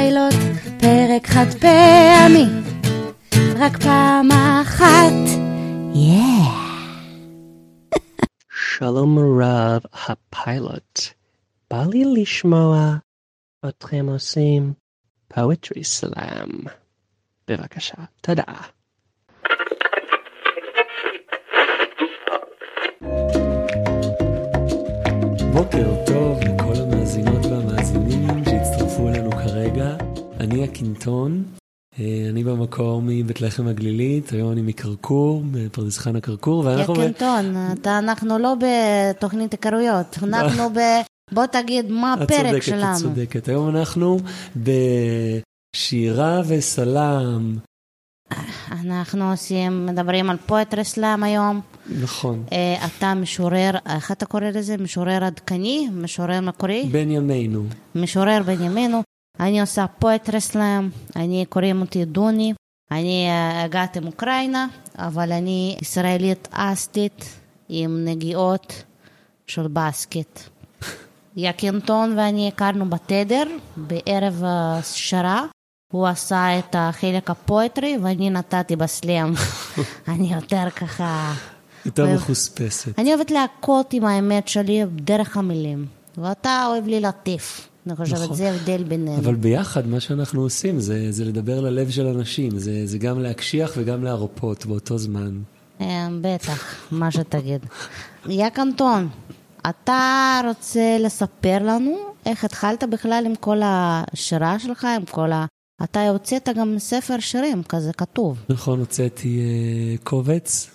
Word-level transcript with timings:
פיילוט, 0.00 0.34
פרק 0.80 1.26
חד 1.26 1.46
פעמי, 1.60 2.44
רק 3.58 3.76
פעם 3.82 4.28
אחת, 4.32 5.40
יאה. 5.94 6.70
שלום 8.50 9.18
רב 9.42 9.82
הפיילוט, 9.92 11.00
בא 11.70 11.84
לי 11.92 12.04
לשמוע 12.22 12.96
אתכם 13.68 14.06
עושים 14.08 14.72
פואטרי 15.28 15.84
סלאם. 15.84 16.50
בבקשה, 17.48 17.94
תודה. 18.20 18.42
בוקר 25.52 25.94
טוב 26.06 26.40
לכל 26.40 26.72
המאזינות 26.82 27.49
אני 30.40 30.64
הקינטון, 30.64 31.44
אה, 32.00 32.26
אני 32.30 32.44
במקור 32.44 33.02
מבית 33.04 33.40
לחם 33.40 33.66
הגלילית, 33.66 34.32
היום 34.32 34.52
אני 34.52 34.62
מכרכור, 34.62 35.42
בפרדס 35.50 35.98
חנה 35.98 36.20
כרכור, 36.20 36.64
ואנחנו... 36.66 36.94
יקנטון, 37.02 37.54
אתה- 37.72 37.98
אנחנו 37.98 38.38
לא 38.38 38.54
בתוכנית 38.54 39.52
היכרויות, 39.52 40.18
אנחנו 40.22 40.70
ב... 40.70 40.78
בוא 41.32 41.46
תגיד 41.46 41.90
מה 41.90 42.14
את 42.14 42.20
הפרק 42.22 42.38
צודקת, 42.40 42.56
את 42.58 42.62
שלנו. 42.62 42.98
צודקת. 42.98 43.48
היום 43.48 43.76
אנחנו 43.76 44.18
בשירה 45.76 46.40
וסלאם. 46.48 47.56
אנחנו 48.70 49.30
עושים, 49.30 49.86
מדברים 49.86 50.30
על 50.30 50.36
פואטרי 50.46 50.84
סלאם 50.84 51.22
היום. 51.22 51.60
נכון. 52.02 52.44
אה, 52.52 52.86
אתה 52.86 53.14
משורר, 53.14 53.70
איך 53.96 54.12
אתה 54.12 54.26
קורא 54.26 54.44
לזה? 54.44 54.76
משורר 54.76 55.24
עדכני? 55.24 55.88
משורר 55.92 56.40
מקורי? 56.40 56.88
בין 56.92 57.10
ימינו. 57.10 57.62
משורר 57.94 58.42
בן 58.46 58.62
ימינו. 58.62 59.02
אני 59.40 59.60
עושה 59.60 59.86
פואטרי 59.98 60.40
סלאם, 60.40 60.88
אני 61.16 61.44
קוראים 61.48 61.80
אותי 61.80 62.04
דוני. 62.04 62.52
אני 62.90 63.26
אה, 63.28 63.62
הגעתי 63.62 64.00
מאוקראינה, 64.00 64.66
אבל 64.98 65.32
אני 65.32 65.76
ישראלית 65.82 66.48
אסטית 66.50 67.24
עם 67.68 68.04
נגיעות 68.04 68.82
של 69.46 69.66
בסקט. 69.68 70.40
יקינטון 71.36 72.18
ואני 72.18 72.48
הכרנו 72.48 72.90
בתדר 72.90 73.42
בערב 73.76 74.42
השירה. 74.46 75.44
הוא 75.92 76.06
עשה 76.06 76.58
את 76.58 76.76
החלק 76.78 77.30
הפואטרי 77.30 77.98
ואני 78.02 78.30
נתתי 78.30 78.76
בסלאם. 78.76 79.32
אני 80.08 80.34
יותר 80.34 80.70
ככה... 80.70 81.34
יותר 81.86 82.14
מחוספסת. 82.14 82.98
אני 82.98 83.14
אוהבת 83.14 83.30
להכות 83.30 83.92
עם 83.92 84.04
האמת 84.04 84.48
שלי 84.48 84.84
דרך 84.90 85.36
המילים, 85.36 85.86
ואתה 86.18 86.64
אוהב 86.66 86.88
ללטף. 86.88 87.69
אני 87.90 87.96
חושבת, 87.96 88.20
נכון. 88.20 88.36
זה 88.36 88.50
ההבדל 88.50 88.82
בינינו. 88.82 89.18
אבל 89.18 89.34
ביחד, 89.34 89.86
מה 89.86 90.00
שאנחנו 90.00 90.42
עושים 90.42 90.80
זה, 90.80 91.12
זה 91.12 91.24
לדבר 91.24 91.60
ללב 91.60 91.90
של 91.90 92.06
אנשים, 92.06 92.58
זה, 92.58 92.86
זה 92.86 92.98
גם 92.98 93.20
להקשיח 93.20 93.72
וגם 93.76 94.04
להרפות 94.04 94.66
באותו 94.66 94.98
זמן. 94.98 95.38
אה, 95.80 96.08
בטח, 96.20 96.74
מה 96.90 97.10
שתגיד. 97.10 97.66
יאק 98.28 98.58
אנטון, 98.58 99.08
אתה 99.68 100.40
רוצה 100.48 100.96
לספר 101.00 101.58
לנו 101.62 101.96
איך 102.26 102.44
התחלת 102.44 102.84
בכלל 102.90 103.22
עם 103.26 103.34
כל 103.34 103.60
השירה 103.64 104.58
שלך, 104.58 104.84
עם 104.96 105.04
כל 105.04 105.32
ה... 105.32 105.46
אתה 105.84 106.08
הוצאת 106.08 106.48
גם 106.56 106.74
ספר 106.78 107.18
שירים 107.18 107.62
כזה 107.62 107.92
כתוב. 107.92 108.38
נכון, 108.48 108.78
הוצאתי 108.78 109.40
אה, 109.40 109.96
קובץ, 110.04 110.70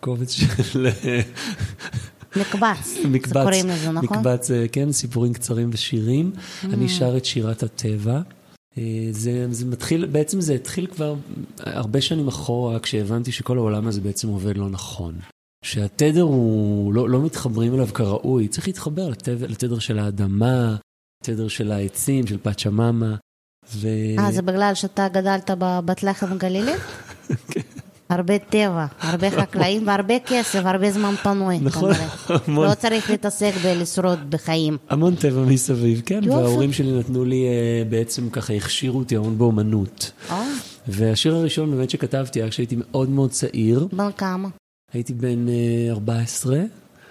קובץ 0.00 0.30
של 0.30 0.88
אה, 1.04 1.20
מקבץ, 2.36 2.96
מקבץ, 3.08 3.32
קוראים 3.32 3.68
לזה, 3.68 3.90
נכון? 3.90 4.18
מקבץ, 4.18 4.50
אה, 4.50 4.68
כן, 4.68 4.92
סיפורים 4.92 5.32
קצרים 5.32 5.70
ושירים. 5.72 6.32
אני 6.64 6.88
שר 6.88 7.16
את 7.16 7.24
שירת 7.24 7.62
הטבע. 7.62 8.20
אה, 8.78 9.08
זה, 9.10 9.46
זה 9.50 9.66
מתחיל, 9.66 10.06
בעצם 10.06 10.40
זה 10.40 10.54
התחיל 10.54 10.86
כבר 10.86 11.14
הרבה 11.58 12.00
שנים 12.00 12.28
אחורה, 12.28 12.78
כשהבנתי 12.78 13.32
שכל 13.32 13.58
העולם 13.58 13.86
הזה 13.86 14.00
בעצם 14.00 14.28
עובד 14.28 14.56
לא 14.56 14.68
נכון. 14.68 15.14
שהתדר 15.64 16.22
הוא, 16.22 16.94
לא, 16.94 17.08
לא 17.08 17.22
מתחברים 17.22 17.74
אליו 17.74 17.86
כראוי, 17.94 18.48
צריך 18.48 18.66
להתחבר 18.66 19.08
לתדר, 19.08 19.46
לתדר 19.46 19.78
של 19.78 19.98
האדמה, 19.98 20.76
לתדר 21.22 21.48
של 21.48 21.72
העצים, 21.72 22.26
של 22.26 22.38
פאצ'מאמה. 22.38 23.14
ו... 23.74 23.88
אה, 24.18 24.32
זה 24.32 24.42
בגלל 24.42 24.74
שאתה 24.74 25.08
גדלת 25.08 25.50
בבת 25.58 26.02
לחם 26.02 26.38
גלילי? 26.38 26.72
כן. 27.52 27.60
הרבה 28.08 28.38
טבע, 28.38 28.86
הרבה 29.00 29.30
חקלאים 29.40 29.86
והרבה 29.86 30.14
כסף, 30.26 30.62
הרבה 30.64 30.90
זמן 30.90 31.14
פנוי. 31.22 31.58
נכון. 31.60 31.90
המון. 32.28 32.68
לא 32.68 32.74
צריך 32.74 33.10
להתעסק 33.10 33.52
בלשרוד 33.62 34.30
בחיים. 34.30 34.76
המון 34.90 35.14
טבע 35.14 35.40
מסביב, 35.40 36.02
כן. 36.06 36.20
וההורים 36.28 36.72
שלי 36.72 36.98
נתנו 36.98 37.24
לי, 37.24 37.44
אה, 37.46 37.82
בעצם 37.88 38.30
ככה 38.30 38.52
הכשירו 38.52 38.98
אותי 38.98 39.16
המון 39.16 39.38
באומנות. 39.38 40.10
אה, 40.30 40.42
והשיר 40.88 41.34
הראשון 41.34 41.70
באמת 41.70 41.90
שכתבתי 41.90 42.42
היה 42.42 42.50
כשהייתי 42.50 42.76
מאוד 42.78 43.10
מאוד 43.10 43.30
צעיר, 43.30 43.88
בן 43.92 44.12
כמה? 44.16 44.48
הייתי 44.92 45.14
בן 45.14 45.48
אה, 45.48 45.90
14, 45.90 46.58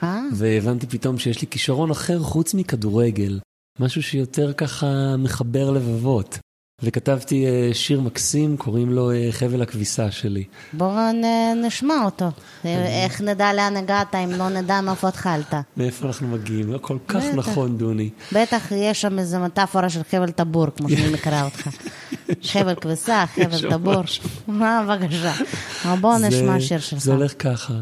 אה, 0.03 0.21
והבנתי 0.33 0.87
פתאום 0.87 1.19
שיש 1.19 1.41
לי 1.41 1.47
כישרון 1.47 1.91
אחר 1.91 2.19
חוץ 2.19 2.53
מכדורגל, 2.53 3.39
משהו 3.79 4.03
שיותר 4.03 4.53
ככה 4.53 5.15
מחבר 5.17 5.71
לבבות. 5.71 6.39
וכתבתי 6.81 7.45
אה, 7.45 7.69
שיר 7.73 8.01
מקסים, 8.01 8.57
קוראים 8.57 8.89
לו 8.89 9.11
אה, 9.11 9.27
חבל 9.31 9.61
הכביסה 9.61 10.11
שלי. 10.11 10.43
בואו 10.73 11.11
נשמע 11.55 11.95
אותו. 12.05 12.31
איך 12.65 13.21
נדע 13.21 13.53
לאן 13.53 13.77
הגעת 13.77 14.15
אם 14.15 14.31
לא 14.31 14.49
נדע 14.49 14.81
מאיפה 14.81 15.07
התחלת. 15.07 15.53
מאיפה 15.77 16.07
אנחנו 16.07 16.27
מגיעים? 16.27 16.73
לא 16.73 16.77
כל 16.77 16.97
כך. 17.07 17.23
נכון, 17.35 17.77
דוני. 17.77 18.09
בטח 18.31 18.71
יש 18.71 19.01
שם 19.01 19.19
איזו 19.19 19.39
מטאפורה 19.39 19.89
של 19.89 20.01
חבל 20.11 20.31
טבור, 20.31 20.67
כמו 20.77 20.89
שאני 20.89 21.13
מכירה 21.13 21.43
אותך. 21.43 21.67
חבל 22.51 22.75
כביסה, 22.75 23.25
חבל 23.27 23.69
טבור. 23.69 24.03
אה, 24.49 24.97
בבקשה. 24.97 25.33
בואו 26.01 26.17
נשמע 26.17 26.59
שיר 26.59 26.79
שלך. 26.79 26.99
זה 26.99 27.13
הולך 27.13 27.33
ככה. 27.39 27.73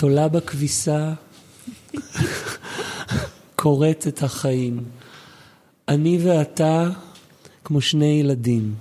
תולה 0.00 0.28
בכביסה, 0.28 1.12
כורת 3.56 4.06
את 4.08 4.22
החיים. 4.22 4.84
אני 5.88 6.18
ואתה 6.22 6.88
כמו 7.66 7.80
שני 7.80 8.20
ילדים. 8.20 8.74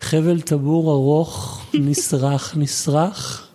חבל 0.00 0.40
טבור 0.40 0.92
ארוך, 0.92 1.66
נסרח, 1.74 2.56
נסרח. 2.56 3.48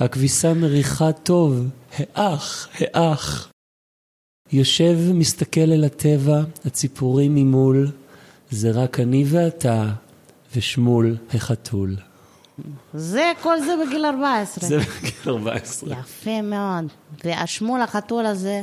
הכביסה 0.00 0.54
מריחה 0.54 1.12
טוב, 1.12 1.66
האח, 1.92 2.68
האח. 2.74 3.50
יושב 4.52 4.96
ומסתכל 4.98 5.60
אל 5.60 5.84
הטבע, 5.84 6.42
הציפורים 6.64 7.34
ממול. 7.34 7.90
זה 8.50 8.70
רק 8.70 9.00
אני 9.00 9.24
ואתה, 9.28 9.90
ושמול 10.56 11.16
החתול. 11.34 11.96
זה, 12.94 13.32
כל 13.42 13.60
זה 13.60 13.72
בגיל 13.86 14.04
14. 14.04 14.68
זה 14.68 14.78
בגיל 14.78 15.12
14. 15.26 15.92
יפה 15.92 16.42
מאוד. 16.42 16.84
והשמול 17.24 17.80
החתול 17.80 18.26
הזה, 18.26 18.62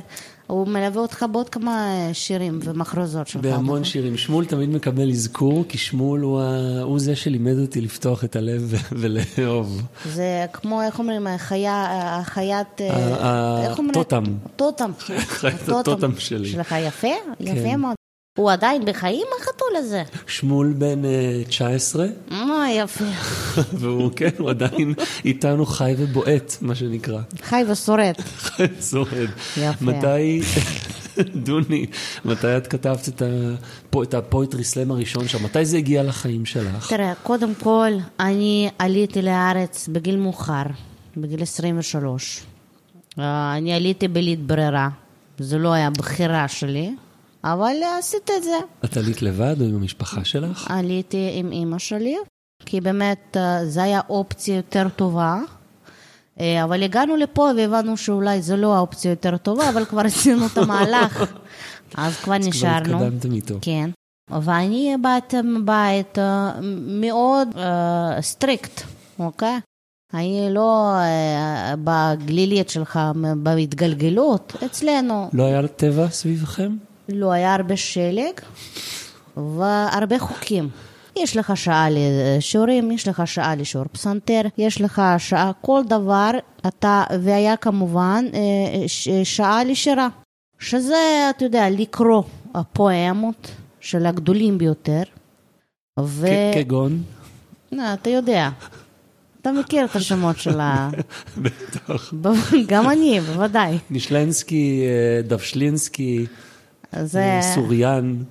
הוא 0.51 0.67
מלווה 0.67 1.01
אותך 1.01 1.25
בעוד 1.31 1.50
כמה 1.50 1.89
שירים 2.13 2.59
ומחרוזות 2.63 3.28
שלך. 3.28 3.41
בהמון 3.41 3.63
נכון? 3.63 3.84
שירים. 3.84 4.17
שמואל 4.17 4.45
תמיד 4.45 4.69
מקבל 4.69 5.12
אזכור, 5.12 5.66
כי 5.69 5.78
שמואל 5.78 6.22
הוא, 6.22 6.41
ה... 6.41 6.81
הוא 6.81 7.00
זה 7.00 7.16
שלימד 7.16 7.59
אותי 7.62 7.81
לפתוח 7.81 8.23
את 8.23 8.35
הלב 8.35 8.73
ולאהוב. 8.91 9.81
זה 10.06 10.45
כמו, 10.53 10.81
איך 10.81 11.00
אומרים, 11.00 11.28
החיה, 11.28 11.88
החיית... 12.19 12.81
אה, 12.81 12.95
ה- 12.95 13.25
ה- 13.28 13.63
איך 13.69 13.78
אומרים? 13.78 13.94
טוטם. 13.94 14.23
טוטם. 14.56 14.91
חיית 15.28 15.69
הטוטם 15.69 16.12
שלי. 16.19 16.50
שלך 16.50 16.75
יפה? 16.88 17.07
יפה 17.39 17.53
כן. 17.69 17.79
מאוד. 17.79 17.95
הוא 18.38 18.51
עדיין 18.51 18.85
בחיים, 18.85 19.25
החתול 19.41 19.50
הזה? 19.75 20.03
שמואל 20.27 20.73
בן 20.73 21.05
אה, 21.05 21.41
19, 21.47 22.05
אה, 22.31 22.37
יפה. 22.71 23.05
והוא, 23.79 24.11
כן, 24.15 24.29
הוא 24.37 24.49
עדיין 24.49 24.93
איתנו 25.25 25.65
חי 25.65 25.93
ובועט, 25.97 26.57
מה 26.61 26.75
שנקרא. 26.75 27.21
חי 27.41 27.63
ושורד. 27.67 28.13
חי 28.45 28.63
ושורד. 28.79 29.29
יפה. 29.57 29.85
מתי, 29.85 30.41
דוני, 31.45 31.85
מתי 32.25 32.57
את 32.57 32.67
כתבת 32.67 33.09
את, 33.09 33.21
הפו, 33.25 34.03
את 34.03 34.13
הפואטרי 34.13 34.63
סלאם 34.63 34.91
הראשון 34.91 35.27
שם? 35.27 35.44
מתי 35.44 35.65
זה 35.65 35.77
הגיע 35.77 36.03
לחיים 36.03 36.45
שלך? 36.45 36.89
תראה, 36.89 37.13
קודם 37.24 37.56
כל, 37.56 37.91
אני 38.19 38.69
עליתי 38.79 39.21
לארץ 39.21 39.88
בגיל 39.88 40.17
מאוחר, 40.17 40.63
בגיל 41.17 41.41
23. 41.41 42.41
אה, 43.19 43.57
אני 43.57 43.74
עליתי 43.74 44.07
בלית 44.07 44.39
ברירה, 44.39 44.89
זה 45.39 45.57
לא 45.57 45.74
היה 45.74 45.89
בחירה 45.89 46.47
שלי, 46.47 46.91
אבל 47.43 47.75
עשיתי 47.99 48.33
את 48.38 48.43
זה. 48.43 48.57
את 48.85 48.97
עלית 48.97 49.21
לבד 49.21 49.55
או 49.61 49.65
עם 49.65 49.75
המשפחה 49.75 50.23
שלך? 50.23 50.67
עליתי 50.69 51.31
עם 51.33 51.51
אימא 51.51 51.79
שלי, 51.79 52.17
כי 52.65 52.81
באמת 52.81 53.38
אה, 53.38 53.65
זו 53.65 53.81
הייתה 53.81 53.99
אופציה 54.09 54.55
יותר 54.55 54.88
טובה. 54.95 55.39
אה, 56.39 56.63
אבל 56.63 56.83
הגענו 56.83 57.15
לפה 57.15 57.49
והבנו 57.57 57.97
שאולי 57.97 58.41
זו 58.41 58.57
לא 58.57 58.75
האופציה 58.75 59.09
יותר 59.09 59.38
טובה, 59.38 59.69
אבל 59.69 59.85
כבר 59.85 60.01
עשינו 60.01 60.45
את 60.45 60.57
המהלך, 60.57 61.23
אז 61.97 62.17
כבר 62.17 62.23
כבר 62.23 62.38
נשארנו. 62.38 63.03
התקדמתם 63.03 63.31
איתו. 63.31 63.55
כן. 63.61 63.89
ואני 64.41 64.95
באתי 65.01 65.38
מבית 65.41 66.19
אה, 66.19 66.51
מאוד 67.01 67.47
strict, 68.21 68.81
אוקיי? 69.19 69.59
אני 70.13 70.47
לא 70.49 70.95
בגלילית 71.83 72.69
שלך, 72.69 72.99
בהתגלגלות, 73.38 74.53
אצלנו 74.65 75.29
לא 75.33 75.43
היה 75.43 75.67
טבע 75.67 76.09
סביבכם? 76.09 76.71
לא 77.13 77.31
היה 77.31 77.56
הרבה 77.56 77.78
שלג, 77.78 78.34
והרבה 79.38 80.19
חוקים. 80.19 80.69
יש 81.16 81.38
לך 81.38 81.58
שעה 81.58 81.88
לשיעורים, 81.90 82.92
יש 82.92 83.08
לך 83.08 83.22
שעה 83.25 83.56
לשיעור 83.56 83.88
פסנתר, 83.92 84.42
יש 84.58 84.81
לך 84.81 85.02
שעה, 85.18 85.52
כל 85.62 85.81
דבר, 85.88 86.31
אתה, 86.68 87.04
והיה 87.24 87.58
כמובן 87.58 88.25
אה, 88.34 88.88
שעה 89.24 89.63
לשירה, 89.63 90.08
שזה, 90.60 91.30
אתה 91.30 91.46
יודע, 91.46 91.69
לקרוא 91.69 92.24
הפואמות 92.54 93.52
של 93.80 94.06
הגדולים 94.06 94.58
ביותר. 94.58 95.04
ו... 96.00 96.28
כגון? 96.54 97.04
לא, 97.72 97.94
אתה 97.94 98.10
יודע, 98.10 98.50
אתה 99.42 99.52
מכיר 99.52 99.86
את 99.86 99.96
השמות 99.96 100.38
של 100.38 100.60
ה... 100.60 100.90
בטח. 101.42 102.13
גם 102.68 102.90
אני, 102.90 103.19
בוודאי. 103.19 103.78
נישלנסקי, 103.90 104.84
אה, 104.86 105.22
דבשלינסקי, 105.22 106.25
זה, 107.03 107.19
אה, 107.23 107.41
סוריאן. 107.55 108.23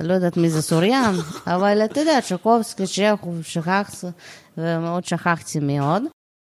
לא 0.00 0.12
יודעת 0.12 0.36
מי 0.36 0.50
זה 0.50 0.62
סוריאן, 0.62 1.14
אבל 1.54 1.84
אתה 1.84 2.00
יודע, 2.00 2.20
צ'קובסקי, 2.20 2.82
צ'כוב, 2.86 3.42
שכחתי, 3.42 4.06
ומאוד 4.58 5.04
שכחתי 5.04 5.58
מאוד. 5.62 6.02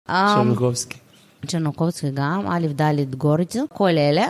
אמ, 0.09 0.15
שלנקובסקי. 0.35 0.97
צ'רנוקובסקי 1.47 2.11
גם, 2.11 2.47
א', 2.47 2.67
ד', 2.81 3.15
גורדזו, 3.15 3.65
כל 3.73 3.89
אלה. 3.89 4.27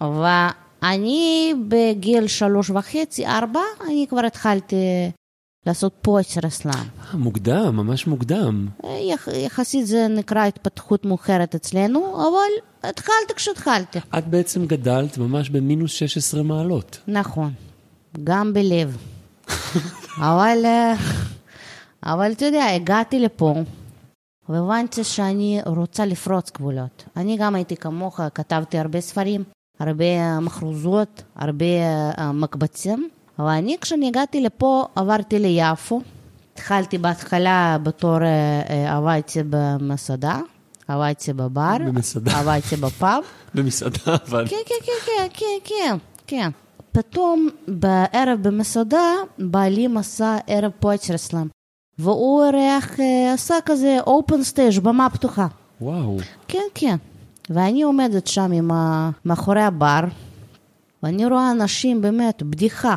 ואני 0.00 1.54
בגיל 1.68 2.26
שלוש 2.26 2.70
וחצי, 2.70 3.26
ארבע, 3.26 3.60
אני 3.86 4.06
כבר 4.08 4.26
התחלתי 4.26 4.76
לעשות 5.66 5.92
פויצר 6.02 6.40
אסלאם. 6.46 6.74
אה, 6.74 7.16
מוקדם, 7.16 7.76
ממש 7.76 8.06
מוקדם. 8.06 8.68
יח, 9.00 9.28
יחסית 9.28 9.86
זה 9.86 10.06
נקרא 10.08 10.46
התפתחות 10.46 11.04
מאוחרת 11.04 11.54
אצלנו, 11.54 12.14
אבל 12.28 12.88
התחלתי 12.88 13.34
כשהתחלתי. 13.36 13.98
את 14.18 14.26
בעצם 14.26 14.66
גדלת 14.66 15.18
ממש 15.18 15.50
במינוס 15.50 15.90
16 15.92 16.42
מעלות. 16.42 16.98
נכון, 17.08 17.52
גם 18.24 18.52
בלב. 18.52 18.96
אבל, 20.18 20.58
אה, 20.64 20.94
אבל 22.02 22.32
אתה 22.32 22.44
יודע, 22.44 22.64
הגעתי 22.74 23.20
לפה, 23.20 23.54
והבנתי 24.48 25.04
שאני 25.04 25.60
רוצה 25.66 26.06
לפרוץ 26.06 26.50
גבולות. 26.50 27.04
אני 27.16 27.36
גם 27.36 27.54
הייתי 27.54 27.76
כמוך, 27.76 28.20
כתבתי 28.34 28.78
הרבה 28.78 29.00
ספרים, 29.00 29.44
הרבה 29.80 30.40
מחרוזות, 30.40 31.22
הרבה 31.36 31.64
אה, 32.18 32.32
מקבצים, 32.32 33.08
אבל 33.38 33.48
אני 33.48 33.76
כשאני 33.80 34.08
הגעתי 34.08 34.40
לפה 34.40 34.86
עברתי 34.94 35.38
ליפו. 35.38 36.00
התחלתי 36.52 36.98
בהתחלה 36.98 37.76
בתור, 37.82 38.22
אה, 38.22 38.62
אה, 38.70 38.96
עבדתי 38.96 39.38
במסעדה, 39.50 40.40
עבדתי 40.88 41.32
בבר, 41.32 41.76
במסעדה. 41.86 42.38
עבדתי 42.38 42.76
בפאב. 42.76 43.22
במסעדה, 43.54 44.16
אבל... 44.28 44.48
כן, 44.48 44.56
כן, 44.66 44.74
כן, 44.86 44.92
כן, 45.06 45.28
כן, 45.34 45.58
כן, 45.64 45.96
כן. 46.26 46.50
פתאום 46.92 47.48
בערב 47.68 48.38
במסעדה, 48.42 49.12
בעלי 49.38 49.88
עשה 49.96 50.36
ערב 50.46 50.70
poetry 50.80 51.16
slam. 51.16 51.46
והוא 51.98 52.44
אירח, 52.44 53.00
אה, 53.00 53.32
עשה 53.32 53.54
כזה 53.64 53.98
open 54.06 54.42
stage, 54.42 54.78
במה 54.80 55.10
פתוחה. 55.10 55.46
וואו. 55.80 56.16
כן, 56.48 56.66
כן. 56.74 56.96
ואני 57.50 57.82
עומדת 57.82 58.26
שם 58.26 58.52
עם 58.52 58.70
ה... 58.70 59.10
מאחורי 59.24 59.62
הבר, 59.62 60.00
ואני 61.02 61.26
רואה 61.26 61.50
אנשים, 61.50 62.02
באמת, 62.02 62.42
בדיחה. 62.42 62.94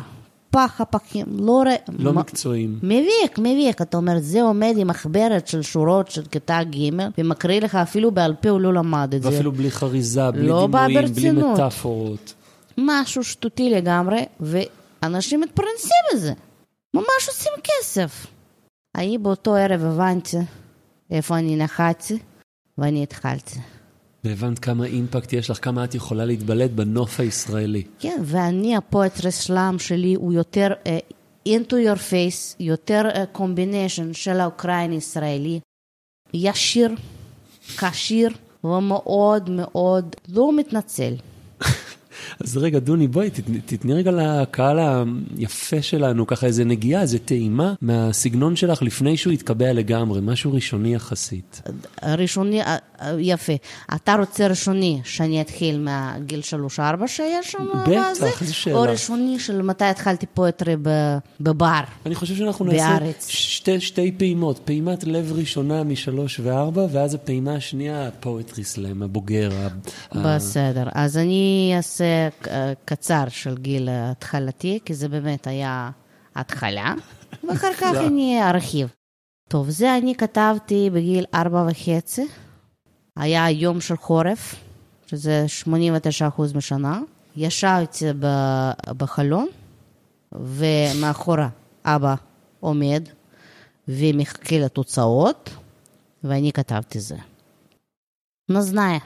פח 0.50 0.80
הפחים, 0.80 1.26
לא 1.38 1.52
רואה... 1.52 1.74
לא 1.98 2.12
מה- 2.12 2.20
מקצועיים. 2.20 2.78
מביק, 2.82 3.38
מביק, 3.38 3.82
אתה 3.82 3.96
אומר, 3.96 4.12
זה 4.18 4.42
עומד 4.42 4.74
עם 4.76 4.88
מחברת 4.88 5.48
של 5.48 5.62
שורות 5.62 6.10
של 6.10 6.22
כיתה 6.24 6.60
ג' 6.64 6.76
ומקריא 7.18 7.60
לך 7.60 7.74
אפילו 7.74 8.10
בעל 8.10 8.34
פה, 8.40 8.48
הוא 8.48 8.60
לא 8.60 8.74
למד 8.74 9.14
את 9.14 9.22
זה. 9.22 9.28
ואפילו 9.28 9.52
בלי 9.52 9.70
חריזה, 9.70 10.30
בלי 10.30 10.46
לא 10.48 10.66
דימויים, 10.70 11.12
בלי. 11.14 11.32
מטאפורות. 11.52 12.34
משהו 12.78 13.24
שטותי 13.24 13.70
לגמרי, 13.70 14.24
ואנשים 14.40 15.40
מתפרנסים 15.40 15.90
מזה. 16.14 16.32
ממש 16.94 17.28
עושים 17.28 17.52
כסף. 17.64 18.26
אני 18.96 19.18
באותו 19.18 19.54
ערב 19.54 19.84
הבנתי 19.84 20.36
איפה 21.10 21.38
אני 21.38 21.56
נחתי, 21.56 22.18
ואני 22.78 23.02
התחלתי. 23.02 23.58
והבנת 24.24 24.58
כמה 24.58 24.84
אימפקט 24.86 25.32
יש 25.32 25.50
לך, 25.50 25.64
כמה 25.64 25.84
את 25.84 25.94
יכולה 25.94 26.24
להתבלט 26.24 26.70
בנוף 26.70 27.20
הישראלי. 27.20 27.82
כן, 27.98 28.20
ואני, 28.24 28.76
הפואטרי 28.76 29.30
סלאם 29.32 29.78
שלי 29.78 30.14
הוא 30.14 30.32
יותר 30.32 30.68
uh, 30.84 31.14
into 31.48 31.72
your 31.72 31.98
face, 31.98 32.56
יותר 32.60 33.02
uh, 33.12 33.38
combination 33.38 34.12
של 34.12 34.40
האוקראיני-ישראלי, 34.40 35.60
ישיר, 36.34 36.90
כשיר, 37.76 38.30
ומאוד 38.64 39.50
מאוד 39.50 40.16
לא 40.28 40.56
מתנצל. 40.56 41.14
אז 42.40 42.56
רגע, 42.56 42.78
דוני, 42.78 43.08
בואי, 43.08 43.30
תתני, 43.66 43.94
רגע 43.94 44.10
לקהל 44.10 44.78
היפה 45.38 45.82
שלנו, 45.82 46.26
ככה 46.26 46.46
איזה 46.46 46.64
נגיעה, 46.64 47.02
איזה 47.02 47.18
טעימה 47.18 47.74
מהסגנון 47.80 48.56
שלך 48.56 48.82
לפני 48.82 49.16
שהוא 49.16 49.32
יתקבע 49.32 49.72
לגמרי, 49.72 50.20
משהו 50.22 50.52
ראשוני 50.52 50.94
יחסית. 50.94 51.62
ראשוני, 52.02 52.62
אה, 52.62 52.76
אה, 53.02 53.16
יפה. 53.20 53.52
אתה 53.94 54.14
רוצה 54.14 54.46
ראשוני 54.46 55.00
שאני 55.04 55.40
אתחיל 55.40 55.78
מהגיל 55.78 56.42
שלוש-ארבע 56.42 57.08
שהיה 57.08 57.42
שם? 57.42 57.66
בטח? 57.86 58.42
איזו 58.42 58.54
שאלה. 58.54 58.76
או 58.76 58.82
ראשוני 58.82 59.38
של 59.38 59.62
מתי 59.62 59.84
התחלתי 59.84 60.26
פואטרי 60.26 60.76
ב- 60.82 61.18
בבר. 61.40 61.80
אני 62.06 62.14
חושב 62.14 62.34
שאנחנו 62.36 62.64
נעשה. 62.64 62.98
שתי, 63.28 63.80
שתי 63.80 64.12
פעימות, 64.16 64.60
פעימת 64.64 65.04
לב 65.04 65.32
ראשונה 65.32 65.82
משלוש 65.82 66.40
וארבע, 66.40 66.86
ואז 66.92 67.14
הפעימה 67.14 67.54
השנייה, 67.54 68.08
הפואטרי 68.08 68.64
סלאם, 68.64 69.02
הבוגר. 69.02 69.50
בסדר, 70.14 70.88
אז 70.94 71.16
אני 71.16 71.72
אעשה 71.76 72.04
כזה 72.42 72.72
קצר 72.84 73.24
של 73.28 73.56
גיל 73.58 73.88
התחלתי, 73.92 74.78
כי 74.84 74.94
זה 74.94 75.08
באמת 75.08 75.46
היה 75.46 75.90
התחלה, 76.34 76.94
ואחר 77.48 77.72
כך 77.72 77.92
לא. 77.94 78.06
אני 78.06 78.40
ארחיב. 78.42 78.88
טוב, 79.48 79.70
זה 79.70 79.96
אני 79.96 80.14
כתבתי 80.14 80.90
בגיל 80.92 81.24
ארבע 81.34 81.66
וחצי. 81.70 82.26
היה 83.16 83.50
יום 83.50 83.80
של 83.80 83.96
חורף, 83.96 84.54
שזה 85.06 85.44
89 85.48 86.28
אחוז 86.28 86.54
משנה. 86.54 87.00
ישבתי 87.36 88.04
בחלון, 88.96 89.48
ומאחורה 90.32 91.48
אבא 91.84 92.14
עומד 92.60 93.08
ומחכה 93.88 94.58
לתוצאות, 94.58 95.50
ואני 96.24 96.52
כתבתי 96.52 97.00
זה. 97.00 97.16
נזנאי. 98.48 98.98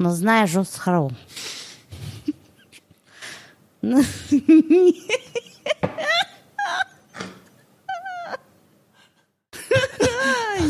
נזנאי 0.00 0.46
ז'וס 0.46 0.76
חרום. 0.76 1.10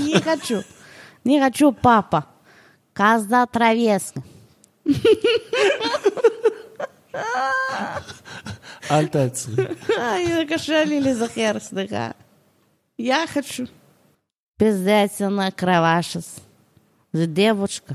Не 0.07 0.19
хочу. 0.21 0.63
Не 1.23 1.39
хочу, 1.39 1.71
папа. 1.71 2.25
Коза 2.93 3.45
травеска. 3.45 4.21
אל 8.91 9.07
תעצרי. 9.07 9.55
זה 10.27 10.43
קשה 10.49 10.83
לי 10.85 11.01
לזכר, 11.01 11.59
סליחה. 11.59 12.11
Я 13.01 13.27
хочу. 13.27 13.65
Пиздятина 14.57 15.51
кровашес. 15.51 16.39
זה 17.13 17.25
דבוצ'קה. 17.27 17.93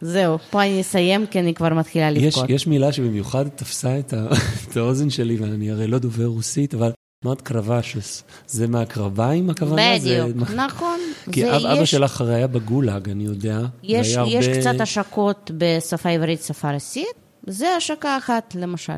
זהו, 0.00 0.38
פה 0.50 0.62
אני 0.62 0.80
אסיים 0.80 1.26
כי 1.26 1.40
אני 1.40 1.54
כבר 1.54 1.68
מתחילה 1.74 2.10
יש, 2.10 2.24
לבכות. 2.34 2.50
יש 2.50 2.66
מילה 2.66 2.92
שבמיוחד 2.92 3.48
תפסה 3.48 3.98
את, 3.98 4.12
ה, 4.12 4.26
את 4.70 4.76
האוזן 4.76 5.10
שלי, 5.10 5.36
ואני 5.36 5.70
הרי 5.70 5.86
לא 5.86 5.98
דובר 5.98 6.24
רוסית, 6.26 6.74
אבל 6.74 6.90
אמרת 7.26 7.40
קרבשס. 7.40 8.22
זה 8.46 8.66
מהקרביים 8.68 9.50
הכוונה? 9.50 9.98
זה, 9.98 10.24
בדיוק, 10.28 10.50
נכון. 10.50 10.98
כי 11.32 11.40
זה 11.44 11.56
אב, 11.56 11.66
אבא 11.66 11.82
יש- 11.82 11.90
שלך 11.90 12.20
הרי 12.20 12.34
היה 12.34 12.46
בגולאג, 12.46 13.08
אני 13.08 13.24
יודע. 13.24 13.60
יש, 13.82 14.06
יש 14.08 14.16
הרבה- 14.16 14.60
קצת 14.60 14.80
השקות 14.80 15.50
בשפה 15.58 16.08
עברית, 16.08 16.42
שפה 16.42 16.72
רוסית, 16.72 17.06
זה 17.46 17.68
השקה 17.76 18.18
אחת 18.18 18.54
למשל. 18.58 18.92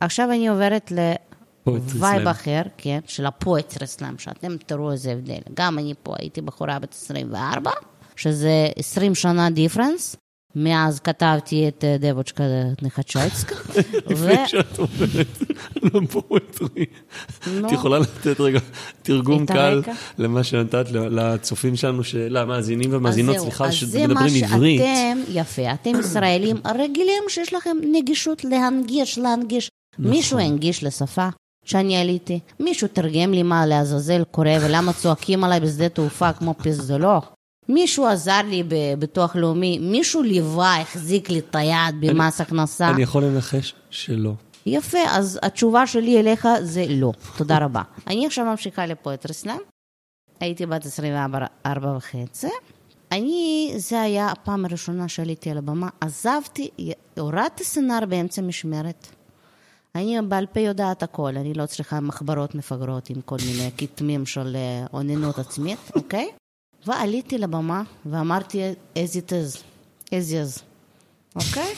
עכשיו 0.00 0.28
אני 0.30 0.48
עוברת 0.48 0.92
ל 1.66 1.76
vibe. 1.76 2.28
אחר, 2.28 2.62
כן, 2.78 2.98
של 3.06 3.26
ה 3.26 3.35
poetry 3.35 3.86
slam, 3.86 4.18
שאתם 4.18 4.56
תראו 4.66 4.92
איזה 4.92 5.12
הבדל. 5.12 5.38
גם 5.54 5.78
אני 5.78 5.94
פה 6.02 6.14
הייתי 6.18 6.40
בחורה 6.40 6.78
בת 6.78 6.94
24, 6.94 7.70
שזה 8.16 8.50
20 8.76 9.14
שנה 9.14 9.50
difference. 9.50 10.16
מאז 10.56 11.00
כתבתי 11.00 11.68
את 11.68 11.84
דבוצ'קה 12.00 12.44
נחצ'ויצקה. 12.82 13.54
ו... 14.08 14.12
לפני 14.12 14.48
שאת 14.48 14.78
אומרת 14.78 15.26
ל 16.02 16.12
poetry. 16.12 16.84
נו. 17.46 17.66
את 17.66 17.72
יכולה 17.72 17.98
לתת 17.98 18.40
רגע 18.40 18.58
תרגום 19.02 19.46
קל? 19.46 19.82
למה 20.18 20.44
שנתת 20.44 20.84
לצופים 20.90 21.76
שלנו, 21.76 22.04
של- 22.04 22.26
למאזינים 22.30 22.88
אז 22.88 22.94
והמאזינות, 22.94 23.34
זהו, 23.36 23.44
סליחה, 23.44 23.66
אז 23.66 23.74
זה 23.80 24.06
מה 24.06 24.28
שמדברים 24.28 24.44
עברית. 24.44 24.80
שאתם, 24.80 25.18
יפה, 25.32 25.72
אתם 25.72 25.90
ישראלים 26.00 26.56
רגילים 26.78 27.22
שיש 27.28 27.54
לכם 27.54 27.76
נגישות 27.92 28.44
להנגיש, 28.44 29.18
להנגיש. 29.18 29.68
נכון. 29.98 30.10
מישהו 30.10 30.38
הנגיש 30.38 30.84
לשפה 30.84 31.28
שאני 31.64 31.96
עליתי, 31.96 32.40
מישהו 32.60 32.88
תרגם 32.88 33.32
לי 33.32 33.42
מה 33.42 33.66
לעזאזל 33.66 34.24
קורה 34.30 34.56
ולמה 34.60 34.92
צועקים 34.92 35.44
עליי 35.44 35.60
בשדה 35.60 35.88
תעופה 35.88 36.32
כמו 36.32 36.54
פזדולוך. 36.62 37.32
מישהו 37.68 38.06
עזר 38.06 38.40
לי 38.44 38.62
בביטוח 38.68 39.36
לאומי, 39.36 39.78
מישהו 39.78 40.22
ליווה, 40.22 40.80
החזיק 40.80 41.30
לי 41.30 41.38
את 41.38 41.54
היד 41.54 41.94
במס 42.00 42.40
הכנסה. 42.40 42.90
אני 42.90 43.02
יכול 43.02 43.24
לנחש 43.24 43.74
שלא. 43.90 44.32
יפה, 44.66 44.98
אז 45.08 45.38
התשובה 45.42 45.86
שלי 45.86 46.20
אליך 46.20 46.48
זה 46.62 46.84
לא. 46.88 47.12
תודה 47.36 47.58
רבה. 47.58 47.82
אני 48.06 48.26
עכשיו 48.26 48.44
ממשיכה 48.44 48.86
לפואטרסלאם. 48.86 49.58
הייתי 50.40 50.66
בת 50.66 50.86
24 50.86 51.96
וחצי. 51.96 52.48
אני, 53.12 53.72
זה 53.76 54.00
היה 54.00 54.26
הפעם 54.26 54.64
הראשונה 54.64 55.08
שעליתי 55.08 55.50
על 55.50 55.58
הבמה, 55.58 55.88
עזבתי, 56.00 56.70
הורדתי 57.18 57.64
סנר 57.64 57.98
באמצע 58.08 58.42
משמרת. 58.42 59.06
אני 59.94 60.18
בעל 60.28 60.46
פה 60.46 60.60
יודעת 60.60 61.02
הכל, 61.02 61.36
אני 61.36 61.54
לא 61.54 61.66
צריכה 61.66 62.00
מחברות 62.00 62.54
מפגרות 62.54 63.10
עם 63.10 63.20
כל 63.20 63.36
מיני 63.46 63.70
כתמים 63.78 64.26
של 64.26 64.56
אה, 64.56 64.86
אוננות 64.92 65.38
עצמית, 65.38 65.78
אוקיי? 65.96 66.28
ועליתי 66.86 67.38
לבמה 67.38 67.82
ואמרתי 68.06 68.62
as 68.94 69.12
it 69.16 69.30
is, 69.30 69.62
as 70.06 70.10
is, 70.10 70.62
אוקיי? 71.36 71.74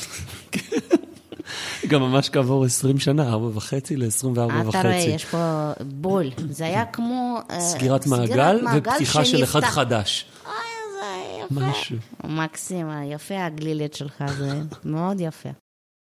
גם 1.91 2.01
ממש 2.01 2.29
כעבור 2.29 2.65
20 2.65 2.99
שנה, 2.99 3.33
4 3.33 3.47
וחצי 3.55 3.97
ל-24 3.97 4.39
וחצי. 4.39 4.69
אתה 4.69 4.83
רואה, 4.83 4.97
יש 4.97 5.25
פה 5.25 5.73
בול. 5.81 6.31
זה 6.51 6.65
היה 6.65 6.87
כמו... 6.87 7.39
אה, 7.51 7.61
סגירת 7.61 8.07
מעגל 8.07 8.65
ופתיחה 8.77 9.25
של 9.25 9.45
אחד 9.45 9.61
חדש. 9.61 10.27
אוי, 10.47 10.53
זה 10.93 11.45
יפה. 11.45 11.71
משהו. 11.71 11.97
מקסים, 12.25 12.91
יפה 13.05 13.45
הגלילית 13.45 13.95
שלך, 13.95 14.25
זה 14.39 14.61
מאוד 14.85 15.21
יפה. 15.21 15.49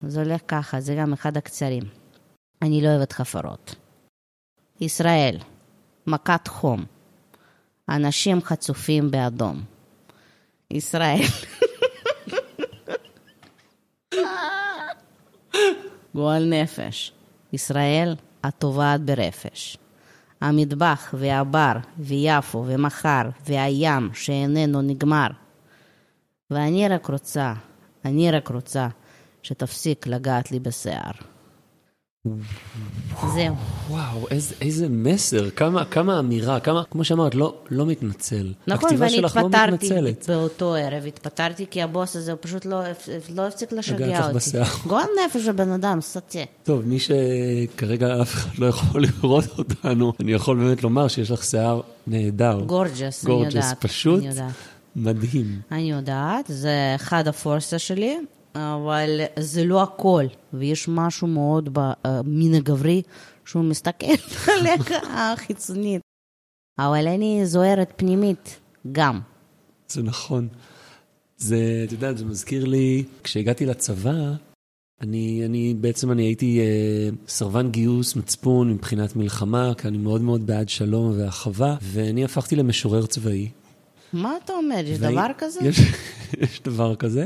זה 0.08 0.22
הולך 0.22 0.42
ככה, 0.48 0.82
זה 0.82 0.96
גם 0.96 1.14
אחד 1.14 1.38
הקצרים. 1.38 1.84
אני 2.62 2.82
לא 2.82 2.88
אוהבת 2.88 3.12
חפרות. 3.12 3.76
ישראל, 4.82 5.38
מכת 6.08 6.48
חום. 6.48 6.86
אנשים 7.90 8.42
חצופים 8.42 9.12
באדום. 9.12 9.64
ישראל. 10.72 11.22
גועל 16.16 16.46
נפש. 16.46 17.12
ישראל 17.54 18.16
הטובעת 18.44 19.02
ברפש. 19.02 19.78
המטבח 20.42 21.14
והבר 21.18 21.74
ויפו 21.98 22.64
ומחר 22.68 23.22
והים 23.46 24.10
שאיננו 24.14 24.82
נגמר. 24.82 25.28
ואני 26.52 26.88
רק 26.88 27.08
רוצה, 27.08 27.54
אני 28.06 28.32
רק 28.32 28.50
רוצה 28.50 28.88
שתפסיק 29.44 30.08
לגעת 30.08 30.52
לי 30.52 30.60
בשיער. 30.60 31.35
זהו. 33.36 33.56
וואו, 33.90 34.28
איזה, 34.32 34.56
איזה 34.62 34.90
מסר, 34.90 35.50
כמה, 35.50 35.86
כמה 35.86 36.20
אמירה, 36.20 36.60
כמה, 36.60 36.84
כמו 36.92 37.04
שאמרת, 37.04 37.36
לא, 37.36 37.56
לא 37.70 37.86
מתנצל. 37.86 38.54
נכון, 38.68 38.90
ואני 38.98 39.22
לא 39.22 39.28
התפטרתי 39.28 39.72
מתנצלת. 39.86 40.30
באותו 40.30 40.76
ערב, 40.76 41.06
התפטרתי 41.06 41.66
כי 41.72 41.82
הבוס 41.82 42.16
הזה 42.16 42.32
הוא 42.32 42.40
פשוט 42.42 42.66
לא, 42.66 42.82
לא 43.36 43.48
הפסיק 43.48 43.72
לשגע 43.72 44.28
אותי. 44.28 44.58
גועל 44.88 45.06
נפש 45.26 45.48
הבן 45.48 45.70
אדם, 45.70 46.02
סטה. 46.02 46.40
טוב, 46.64 46.86
מי 46.86 46.98
שכרגע 47.00 48.22
אף 48.22 48.34
אחד 48.34 48.58
לא 48.58 48.66
יכול 48.66 49.04
לראות 49.04 49.46
אותנו, 49.58 50.14
אני 50.20 50.32
יכול 50.32 50.58
באמת 50.58 50.84
לומר 50.84 51.08
שיש 51.08 51.32
לך 51.32 51.44
שיער 51.44 51.82
נהדר. 52.08 52.60
גורג'ס, 52.66 53.26
אני 53.26 53.34
גורג'ס, 53.34 53.56
יודעת. 53.56 53.82
פשוט 53.82 54.20
אני 54.20 54.28
יודעת. 54.28 54.52
מדהים. 54.96 55.60
אני 55.72 55.92
יודעת, 55.92 56.46
זה 56.48 56.92
אחד 56.96 57.28
הפורסה 57.28 57.80
שלי, 57.80 58.18
אבל 58.56 59.10
זה 59.40 59.66
לא 59.66 59.84
הכל, 59.84 60.24
ויש 60.54 60.88
משהו 60.88 61.28
מאוד 61.28 61.70
במין 61.74 62.54
הגברי 62.54 63.02
שהוא 63.46 63.64
מסתכל 63.64 64.06
עליך 64.60 64.92
החיצונית. 65.10 66.02
אבל 66.80 67.08
אני 67.08 67.42
זוהרת 67.46 67.94
פנימית, 67.96 68.60
גם. 68.92 69.20
זה 69.88 70.04
נכון. 70.04 70.48
זה, 71.38 71.58
את 71.88 71.92
יודעת, 71.92 72.18
זה 72.18 72.26
מזכיר 72.26 72.66
לי, 72.66 73.04
כשהגעתי 73.24 73.66
לצבא, 73.66 74.34
אני, 75.02 75.42
אני 75.46 75.74
בעצם 75.82 76.12
אני 76.12 76.24
הייתי 76.24 76.60
אה, 76.60 77.10
סרבן 77.28 77.72
גיוס 77.72 78.16
מצפון 78.16 78.72
מבחינת 78.72 79.16
מלחמה, 79.16 79.72
כי 79.78 79.88
אני 79.88 79.98
מאוד 79.98 80.22
מאוד 80.22 80.48
בעד 80.48 80.70
שלום 80.70 81.14
ואחווה, 81.18 81.76
ואני 81.82 82.26
הפכתי 82.26 82.56
למשורר 82.56 83.06
צבאי. 83.06 83.50
מה 84.14 84.34
אתה 84.44 84.54
אומר, 84.54 84.80
יש 84.86 84.98
והי- 85.02 85.12
דבר 85.14 85.28
כזה? 85.38 85.60
יש, 85.64 85.80
יש 86.44 86.62
דבר 86.62 86.96
כזה. 86.96 87.26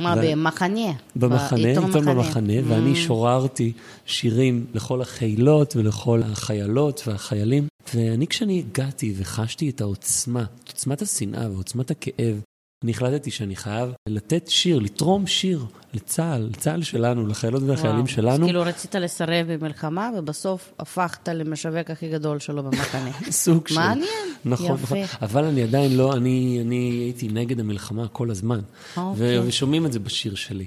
מה, 0.00 0.14
במחנה? 0.16 0.92
במחנה, 1.16 1.62
בעיתון 1.62 1.84
עיתון 1.84 2.02
מחנה. 2.02 2.14
במחנה, 2.14 2.52
ואני 2.64 2.96
שוררתי 2.96 3.72
שירים 4.06 4.66
לכל 4.74 5.02
החילות 5.02 5.76
ולכל 5.76 6.22
החיילות 6.22 7.02
והחיילים. 7.06 7.66
ואני, 7.94 8.26
כשאני 8.26 8.58
הגעתי 8.58 9.14
וחשתי 9.16 9.70
את 9.70 9.80
העוצמה, 9.80 10.44
את 10.64 10.68
עוצמת 10.68 11.02
השנאה 11.02 11.50
ועוצמת 11.50 11.90
הכאב, 11.90 12.40
אני 12.84 12.92
החלטתי 12.92 13.30
שאני 13.30 13.56
חייב 13.56 13.92
לתת 14.08 14.48
שיר, 14.48 14.78
לתרום 14.78 15.26
שיר 15.26 15.64
לצה"ל, 15.94 16.42
לצה"ל 16.42 16.82
שלנו, 16.82 17.26
לחיילות 17.26 17.62
והחיילים 17.62 17.96
וואו, 17.96 18.08
שלנו. 18.08 18.44
אז 18.44 18.48
כאילו 18.48 18.62
רצית 18.62 18.94
לסרב 18.94 19.46
במלחמה, 19.52 20.10
ובסוף 20.18 20.72
הפכת 20.78 21.28
למשווק 21.28 21.90
הכי 21.90 22.08
גדול 22.08 22.38
שלו 22.38 22.62
במחנה. 22.62 23.10
סוג 23.30 23.68
של... 23.68 23.74
מעניין, 23.74 24.28
נכון, 24.44 24.74
יפה. 24.74 25.02
נכון. 25.02 25.18
אבל 25.22 25.44
אני 25.44 25.62
עדיין 25.62 25.96
לא, 25.96 26.12
אני, 26.12 26.58
אני 26.64 26.76
הייתי 26.76 27.28
נגד 27.28 27.60
המלחמה 27.60 28.08
כל 28.08 28.30
הזמן. 28.30 28.60
אוקיי. 28.96 29.38
ושומעים 29.38 29.86
את 29.86 29.92
זה 29.92 29.98
בשיר 29.98 30.34
שלי. 30.34 30.66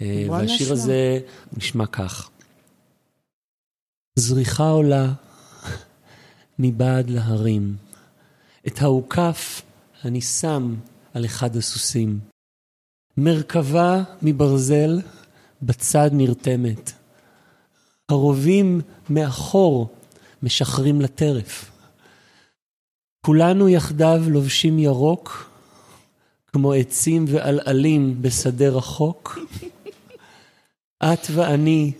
אה, 0.00 0.26
והשיר 0.30 0.54
נשמע. 0.54 0.72
הזה 0.72 1.18
נשמע 1.56 1.86
כך. 1.86 2.30
זריחה 4.18 4.68
עולה 4.68 5.12
מבעד 6.58 7.10
להרים. 7.10 7.76
את 8.66 8.82
האוכף 8.82 9.62
אני 10.04 10.20
שם 10.20 10.74
על 11.16 11.24
אחד 11.24 11.56
הסוסים. 11.56 12.18
מרכבה 13.16 14.02
מברזל 14.22 15.00
בצד 15.62 16.10
נרתמת. 16.12 16.92
הרובים 18.08 18.80
מאחור 19.10 19.88
משחרים 20.42 21.00
לטרף. 21.00 21.70
כולנו 23.26 23.68
יחדיו 23.68 24.22
לובשים 24.28 24.78
ירוק, 24.78 25.50
כמו 26.46 26.72
עצים 26.72 27.24
ועלעלים 27.28 28.22
בשדה 28.22 28.68
רחוק. 28.68 29.38
את 31.12 31.26
ואני, 31.34 31.92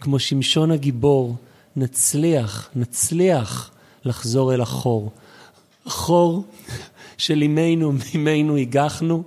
כמו 0.00 0.18
שמשון 0.18 0.70
הגיבור, 0.70 1.36
נצליח, 1.76 2.70
נצליח 2.76 3.70
לחזור 4.04 4.54
אל 4.54 4.60
החור. 4.60 5.12
החור 5.86 6.44
של 7.18 7.42
אמנו 7.42 7.92
מימינו 7.92 8.56
הגחנו, 8.56 9.22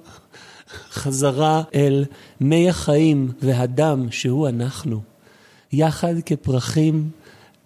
חזרה 0.92 1.64
אל 1.76 2.06
מי 2.42 2.70
החיים 2.70 3.32
והדם 3.42 4.12
שהוא 4.12 4.48
אנחנו. 4.48 5.02
יחד 5.72 6.14
כפרחים 6.26 7.10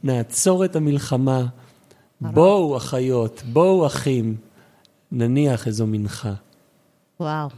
נעצור 0.04 0.66
את 0.66 0.76
המלחמה. 0.76 1.46
בואו 2.22 2.78
אחיות, 2.78 3.44
בואו 3.46 3.88
אחים, 3.88 4.36
נניח 5.12 5.68
איזו 5.68 5.88
מנחה. 5.88 6.34
וואו, 7.20 7.50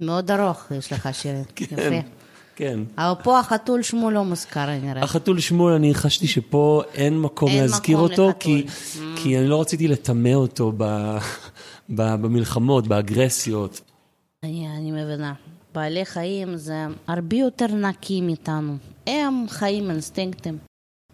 מאוד 0.00 0.30
ארוך 0.30 0.70
יש 0.70 0.92
לך 0.92 1.08
שירים. 1.12 1.44
יפה. 1.60 2.00
כן. 2.56 2.80
אבל 2.98 3.22
פה 3.22 3.38
החתול 3.38 3.82
שמו 3.82 4.10
לא 4.10 4.24
מוזכר, 4.24 4.66
נראה. 4.82 5.02
החתול 5.02 5.40
שמואל, 5.40 5.74
אני 5.74 5.94
חשתי 5.94 6.26
שפה 6.26 6.82
אין 6.94 7.20
מקום 7.20 7.48
אין 7.48 7.60
להזכיר 7.60 7.96
מקום 7.96 8.10
אותו, 8.10 8.28
לחתול. 8.28 8.40
כי, 8.40 8.66
כי 9.16 9.38
אני 9.38 9.48
לא 9.48 9.60
רציתי 9.60 9.88
לטמא 9.88 10.34
אותו 10.34 10.72
ב, 10.76 11.16
במלחמות, 11.90 12.86
באגרסיות. 12.86 13.80
אני, 14.44 14.68
אני 14.76 14.90
מבינה. 14.92 15.32
בעלי 15.74 16.04
חיים 16.04 16.56
זה 16.56 16.86
הרבה 17.06 17.36
יותר 17.36 17.66
נקי 17.66 18.20
מאיתנו. 18.20 18.76
הם 19.06 19.44
חיים 19.48 19.90
אינסטינקטים. 19.90 20.58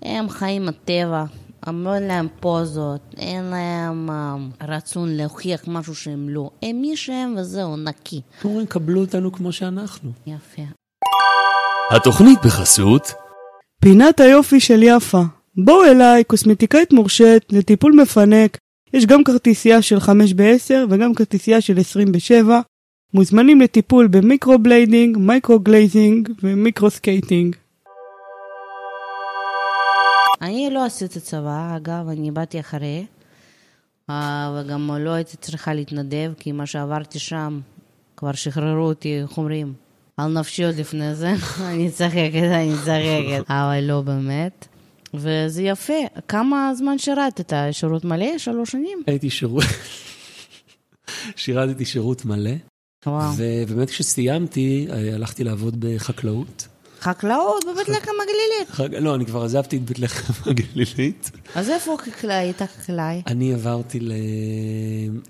הם 0.02 0.28
חיים 0.28 0.68
הטבע. 0.68 1.25
הם 1.62 1.87
אין 1.88 2.02
להם 2.02 2.28
פוזות, 2.40 3.00
אין 3.18 3.45
להם 3.45 4.11
אה, 4.11 4.37
רצון 4.68 5.09
להוכיח 5.09 5.61
משהו 5.66 5.95
שהם 5.95 6.28
לא. 6.28 6.50
הם 6.62 6.80
מי 6.80 6.97
שהם 6.97 7.35
וזהו, 7.38 7.76
נקי. 7.76 8.21
אומרים, 8.45 8.66
קבלו 8.66 9.00
אותנו 9.00 9.33
כמו 9.33 9.52
שאנחנו. 9.52 10.11
יפה. 10.26 10.62
התוכנית 11.90 12.38
בחסות 12.45 13.12
פינת 13.80 14.21
היופי 14.21 14.61
של 14.61 14.83
יפה. 14.83 15.23
בואו 15.64 15.85
אליי, 15.85 16.25
קוסמטיקאית 16.25 16.92
מורשית 16.92 17.52
לטיפול 17.52 17.92
מפנק. 18.02 18.59
יש 18.97 19.07
גם 19.07 19.25
כרטיסייה 19.25 19.83
של 19.83 20.00
5 20.00 20.33
ב-10 20.33 20.75
וגם 20.91 21.15
כרטיסייה 21.15 21.61
של 21.61 21.79
20 21.81 22.12
ב-7. 22.12 22.50
מוזמנים 23.15 23.61
לטיפול 23.61 24.09
ב 24.09 24.16
microblading, 24.16 25.19
micro-glazing 25.19 26.29
ו 26.43 26.50
micro-skating. 26.50 27.57
אני 30.43 30.69
לא 30.73 30.85
עשיתי 30.85 31.21
צבא, 31.21 31.76
אגב, 31.76 32.09
אני 32.09 32.31
באתי 32.31 32.61
אחרי, 32.61 33.07
וגם 34.11 34.91
לא 35.00 35.11
הייתי 35.11 35.37
צריכה 35.37 35.75
להתנדב, 35.75 36.33
כי 36.38 36.53
מה 36.53 36.67
שעברתי 36.67 37.19
שם, 37.19 37.61
כבר 38.17 38.33
שחררו 38.33 38.85
אותי, 38.85 39.21
איך 39.23 39.38
אומרים, 39.38 39.73
על 40.17 40.33
נפשי 40.33 40.65
עוד 40.65 40.75
לפני 40.75 41.15
זה. 41.15 41.33
אני 41.71 41.91
צחקת, 41.91 42.35
אני 42.35 42.73
צחקת, 42.85 43.50
אבל 43.50 43.81
לא 43.83 44.00
באמת. 44.00 44.75
וזה 45.15 45.63
יפה. 45.63 45.95
כמה 46.29 46.73
זמן 46.75 46.99
שירתת? 46.99 47.53
שירות 47.73 48.05
מלא? 48.05 48.39
שלוש 48.39 48.71
שנים? 48.71 49.03
הייתי 49.07 49.31
שירות... 49.31 49.65
שירתתי 51.37 51.85
שירות 51.85 52.25
מלא, 52.25 52.51
וואו. 53.07 53.33
ובאמת 53.37 53.91
כשסיימתי, 53.91 54.87
אה, 54.91 55.15
הלכתי 55.15 55.45
לעבוד 55.45 55.77
בחקלאות. 55.79 56.69
חקלאות 57.01 57.65
בבית 57.65 57.89
לחם 57.89 58.13
הגלילית. 58.23 59.03
לא, 59.03 59.15
אני 59.15 59.27
כבר 59.27 59.45
עזבתי 59.45 59.77
את 59.77 59.83
בית 59.83 59.99
לחם 59.99 60.33
הגלילית. 60.51 61.31
אז 61.55 61.71
איפה? 61.71 61.97
היית 62.23 62.63
חקלאי? 62.63 63.23
אני 63.27 63.55
עברתי 63.55 64.01
ל... 64.01 64.13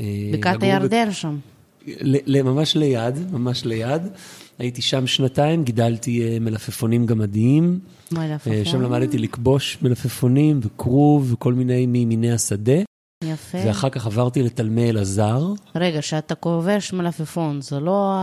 אה, 0.01 0.07
בקעת 0.33 0.63
הירדן 0.63 1.13
שם. 1.13 1.39
ממש 2.45 2.77
ליד, 2.77 3.33
ממש 3.33 3.65
ליד. 3.65 4.03
הייתי 4.59 4.83
שם 4.83 5.07
שנתיים, 5.07 5.65
גידלתי 5.65 6.23
אה, 6.23 6.39
מלפפונים 6.41 7.07
גמדיים. 7.07 7.79
מלפפון. 8.13 8.53
אה, 8.53 8.65
שם 8.65 8.83
למדתי 8.83 9.19
לכבוש 9.19 9.79
מלפפונים 9.83 10.61
וכרוב 10.63 11.33
וכל 11.33 11.55
מיני 11.55 11.87
ממיני 11.87 12.33
השדה. 12.33 12.79
יפה. 13.25 13.59
ואחר 13.67 13.91
כך 13.91 14.07
עברתי 14.07 14.43
לתלמי 14.43 14.91
אלעזר. 14.91 15.53
רגע, 15.75 16.03
שאתה 16.03 16.35
כובש 16.35 16.93
מלפפון, 16.93 17.61
זה 17.61 17.81
לא 17.81 18.15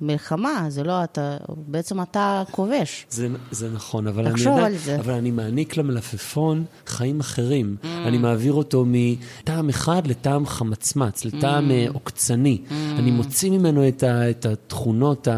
המלחמה, 0.00 0.64
זה 0.68 0.84
לא 0.84 1.04
אתה, 1.04 1.36
בעצם 1.48 2.02
אתה 2.02 2.42
כובש. 2.50 3.06
זה, 3.10 3.28
זה 3.50 3.70
נכון, 3.70 4.06
אבל 4.06 4.26
אני, 4.26 4.46
על 4.46 4.76
זה. 4.76 4.96
אבל 5.00 5.12
אני 5.12 5.30
מעניק 5.30 5.76
למלפפון 5.76 6.64
חיים 6.86 7.20
אחרים. 7.20 7.76
Mm. 7.82 7.86
אני 8.06 8.18
מעביר 8.18 8.52
אותו 8.52 8.84
מטעם 8.86 9.68
אחד 9.68 10.06
לטעם 10.06 10.46
חמצמץ, 10.46 11.24
לטעם 11.24 11.70
mm. 11.70 11.92
עוקצני. 11.94 12.58
Mm. 12.68 12.72
אני 12.98 13.10
מוציא 13.10 13.50
ממנו 13.50 13.88
את, 13.88 14.02
ה, 14.02 14.30
את 14.30 14.46
התכונות 14.46 15.28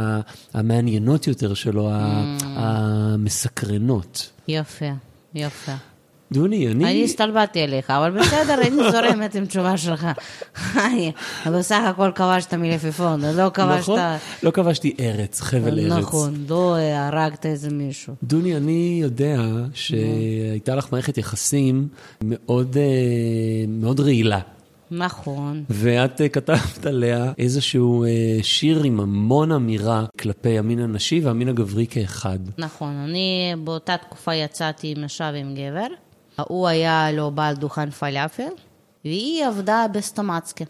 המעניינות 0.55 1.27
יותר 1.27 1.55
שלו, 1.55 1.91
mm. 1.91 2.43
המסקרנות. 2.47 4.31
יפה, 4.49 4.87
יפה. 5.35 5.73
דוני, 6.33 6.69
אני... 6.69 6.85
אני 6.85 7.05
הסתלבטתי 7.05 7.61
עליך, 7.61 7.91
אבל 7.91 8.11
בסדר, 8.11 8.55
אני 8.67 8.91
זורמת 8.93 9.35
עם 9.35 9.47
תשובה 9.47 9.77
שלך. 9.77 10.07
בסך 11.47 11.81
הכל 11.87 12.11
כבשת 12.15 12.55
מלפפון, 12.55 13.21
לא 13.25 13.51
כבשת... 13.55 13.81
נכון? 13.81 14.01
לא 14.43 14.51
כבשתי 14.51 14.95
ארץ, 15.01 15.41
חבל 15.41 15.79
ארץ. 15.79 15.93
נכון, 15.93 16.45
לא 16.49 16.77
הרגת 16.79 17.47
איזה 17.47 17.71
מישהו. 17.71 18.15
דוני, 18.23 18.57
אני 18.57 18.99
יודע 19.03 19.41
שהייתה 19.75 20.75
לך 20.75 20.93
מערכת 20.93 21.19
יחסים 21.19 21.89
מאוד, 22.25 22.77
אה, 22.77 23.65
מאוד 23.69 24.01
רעילה. 24.01 24.41
נכון. 24.91 25.65
ואת 25.71 26.21
אה, 26.21 26.29
כתבת 26.29 26.87
עליה 26.87 27.33
איזשהו 27.39 28.05
אה, 28.05 28.39
שיר 28.43 28.83
עם 28.83 29.01
המון 29.01 29.53
אמירה 29.53 30.05
כלפי 30.19 30.59
המין 30.59 30.79
הנשי 30.79 31.21
והמין 31.21 31.49
הגברי 31.49 31.87
כאחד. 31.87 32.39
נכון, 32.59 32.95
אני 32.95 33.55
באותה 33.65 33.97
תקופה 33.97 34.35
יצאתי 34.35 34.95
עם 34.97 35.03
אישה 35.03 35.31
ועם 35.35 35.55
גבר. 35.55 35.87
הוא 36.49 36.69
היה 36.69 37.13
לו 37.13 37.31
בעל 37.31 37.55
דוכן 37.55 37.91
פלאפל, 37.91 38.49
והיא 39.05 39.47
עבדה 39.47 39.87
בסטמצקי. 39.93 40.65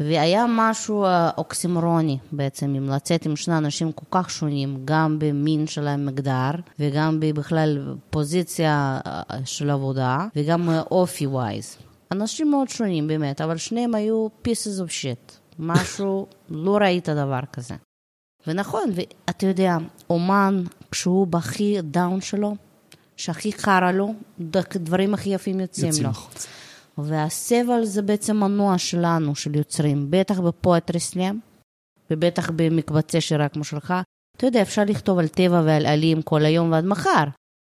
והיה 0.00 0.44
משהו 0.48 1.04
אה, 1.04 1.30
אוקסימרוני 1.38 2.18
בעצם, 2.32 2.74
עם 2.74 2.88
לצאת 2.88 3.26
עם 3.26 3.36
שני 3.36 3.58
אנשים 3.58 3.92
כל 3.92 4.06
כך 4.10 4.30
שונים, 4.30 4.82
גם 4.84 5.18
במין 5.18 5.66
של 5.66 5.88
המגדר, 5.88 6.50
וגם 6.78 7.20
בכלל 7.20 7.94
פוזיציה 8.10 9.00
אה, 9.06 9.22
של 9.44 9.70
עבודה, 9.70 10.26
וגם 10.36 10.70
אה, 10.70 10.80
אופי 10.80 11.26
ווייז. 11.26 11.76
אנשים 12.12 12.50
מאוד 12.50 12.68
שונים 12.68 13.08
באמת, 13.08 13.40
אבל 13.40 13.56
שניהם 13.56 13.94
היו 13.94 14.28
pieces 14.44 14.86
of 14.86 14.90
shit. 14.90 15.32
משהו, 15.58 16.26
לא 16.48 16.76
ראית 16.76 17.08
דבר 17.08 17.40
כזה. 17.52 17.74
ונכון, 18.46 18.90
ואתה 18.94 19.46
יודע, 19.46 19.76
אומן, 20.10 20.62
כשהוא 20.90 21.26
בהכי 21.26 21.76
down 21.82 22.20
שלו, 22.20 22.54
שהכי 23.16 23.52
חרא 23.52 23.90
לו, 23.92 24.14
ד- 24.40 24.76
דברים 24.76 25.14
הכי 25.14 25.30
יפים 25.30 25.60
יוצאים 25.60 25.86
יוצאים 25.86 26.04
לו. 26.04 26.10
החוצה. 26.10 26.48
והסבל 26.98 27.84
זה 27.84 28.02
בעצם 28.02 28.36
מנוע 28.36 28.78
שלנו, 28.78 29.34
של 29.34 29.56
יוצרים, 29.56 30.06
בטח 30.10 30.40
ב 30.40 30.49
poetry 30.49 31.00
slam, 31.00 31.38
ובטח 32.10 32.50
במקבצי 32.56 33.20
שירה 33.20 33.48
כמו 33.48 33.64
שלך. 33.64 33.94
אתה 34.36 34.46
יודע, 34.46 34.62
אפשר 34.62 34.82
לכתוב 34.86 35.18
על 35.18 35.28
טבע 35.28 35.62
ועל 35.64 35.86
עלים 35.86 36.22
כל 36.22 36.44
היום 36.44 36.72
ועד 36.72 36.84
מחר, 36.84 37.24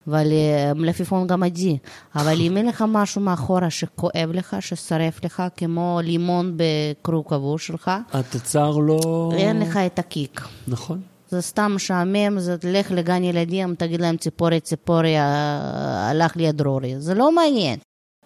ועל 0.08 0.32
אה, 0.32 0.74
מלפפון 0.74 1.28
גמדי, 1.28 1.78
אבל 2.16 2.42
אם 2.42 2.58
אין 2.58 2.66
לך 2.66 2.84
משהו 2.88 3.22
מאחורה 3.22 3.70
שכואב 3.70 4.30
לך, 4.34 4.56
ששרף 4.60 5.24
לך, 5.26 5.44
כמו 5.58 6.00
לימון 6.04 6.58
בכרוב 6.58 7.26
כבוש 7.28 7.68
שלך, 7.68 7.92
התוצר 8.14 8.72
לא... 8.72 9.32
אין 9.34 9.60
לך 9.60 9.78
את 9.78 10.00
הקיק. 10.00 10.42
נכון. 10.68 11.02
זה 11.34 11.42
סתם 11.42 11.72
משעמם, 11.76 12.40
זה 12.40 12.58
תלך 12.58 12.92
לגן 12.92 13.24
ילדים, 13.24 13.76
תגיד 13.76 14.02
להם 14.02 14.18
ציפורי 14.18 14.60
ציפורי, 14.60 15.18
אה, 15.18 16.10
הלך 16.10 16.36
לי 16.36 16.48
הדרורי. 16.48 17.00
זה 17.00 17.14
לא 17.14 17.36
מעניין. 17.36 17.80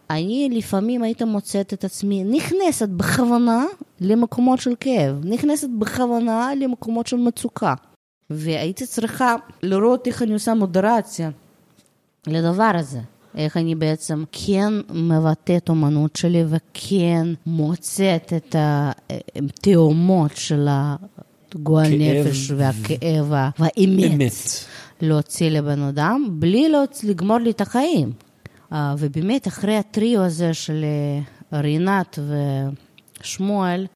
אני 0.10 0.50
לפעמים 0.52 1.04
הייתי 1.04 1.24
מוצאת 1.24 1.74
את 1.74 1.84
עצמי 1.84 2.24
נכנסת 2.24 2.90
בכוונה 2.90 3.66
למקומות 4.02 4.60
של 4.60 4.74
כאב, 4.80 5.26
נכנסת 5.26 5.68
בכוונה 5.80 6.50
למקומות 6.60 7.08
של 7.08 7.18
מצוקה. 7.18 7.74
והייתי 8.30 8.86
צריכה 8.86 9.36
לראות 9.64 10.08
איך 10.08 10.22
אני 10.22 10.34
עושה 10.34 10.54
מודרציה 10.54 11.30
לדבר 12.28 12.72
הזה. 12.76 13.00
איך 13.36 13.58
אני 13.58 13.76
בעצם 13.76 14.24
כן 14.32 14.74
מבטאת 14.90 15.70
אומנות 15.70 16.16
שלי 16.16 16.44
וכן 16.48 17.28
מוצאת 17.46 18.34
את 18.34 18.56
התאומות 18.60 20.32
של 20.36 20.68
הגועל 21.56 21.90
כאב 21.90 22.28
נפש 22.28 22.52
והכאב 22.52 23.32
והאמת 23.60 24.12
אמת. 24.14 24.32
להוציא 25.02 25.50
לבן 25.50 25.82
אדם, 25.82 26.28
בלי. 26.32 26.72
לגמור 27.04 27.38
לי 27.38 27.50
את 27.50 27.62
החיים. 27.62 28.12
אה, 28.74 28.96
ובאמת, 28.98 29.48
אחרי 29.48 29.78
הטריו 29.78 30.22
הזה 30.22 30.54
של 30.54 30.86
אה, 31.54 31.60
רינת 31.60 32.20
ושמואל, 33.22 33.88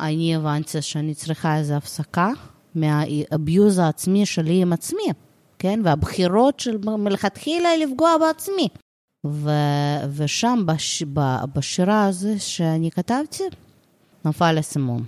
אני 0.00 0.36
הבנתי 0.36 0.82
שאני 0.82 1.14
צריכה 1.14 1.58
איזו 1.58 1.74
הפסקה 1.74 2.30
מהאביוז 2.74 3.78
העצמי 3.78 4.26
שלי 4.26 4.62
עם 4.62 4.72
עצמי, 4.72 5.08
כן? 5.58 5.80
והבחירות 5.84 6.60
של 6.60 6.78
מלכתחילה 6.78 7.68
לפגוע 7.76 8.16
בעצמי. 8.20 8.68
ו... 9.26 9.50
ושם, 10.14 10.62
בש... 10.66 11.02
בשירה 11.54 12.06
הזו 12.06 12.28
שאני 12.38 12.90
כתבתי, 12.90 13.44
נפל 14.24 14.56
האסימון. 14.56 15.04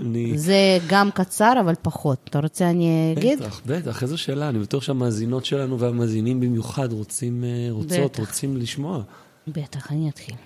אני... 0.00 0.38
זה 0.38 0.78
גם 0.88 1.10
קצר, 1.10 1.52
אבל 1.60 1.74
פחות. 1.82 2.18
אתה 2.24 2.38
רוצה 2.38 2.70
אני 2.70 3.14
אגיד? 3.16 3.38
בטח, 3.38 3.60
בטח, 3.66 4.02
איזו 4.02 4.18
שאלה. 4.18 4.48
אני 4.48 4.58
בטוח 4.58 4.82
שהמאזינות 4.82 5.44
שלנו 5.44 5.78
והמאזינים 5.78 6.40
במיוחד 6.40 6.92
רוצים, 6.92 7.44
אה, 7.44 7.68
רוצות, 7.70 8.10
בטח. 8.10 8.20
רוצים 8.20 8.56
לשמוע. 8.56 9.02
בטח, 9.46 9.92
אני 9.92 10.08
אתחיל. 10.08 10.36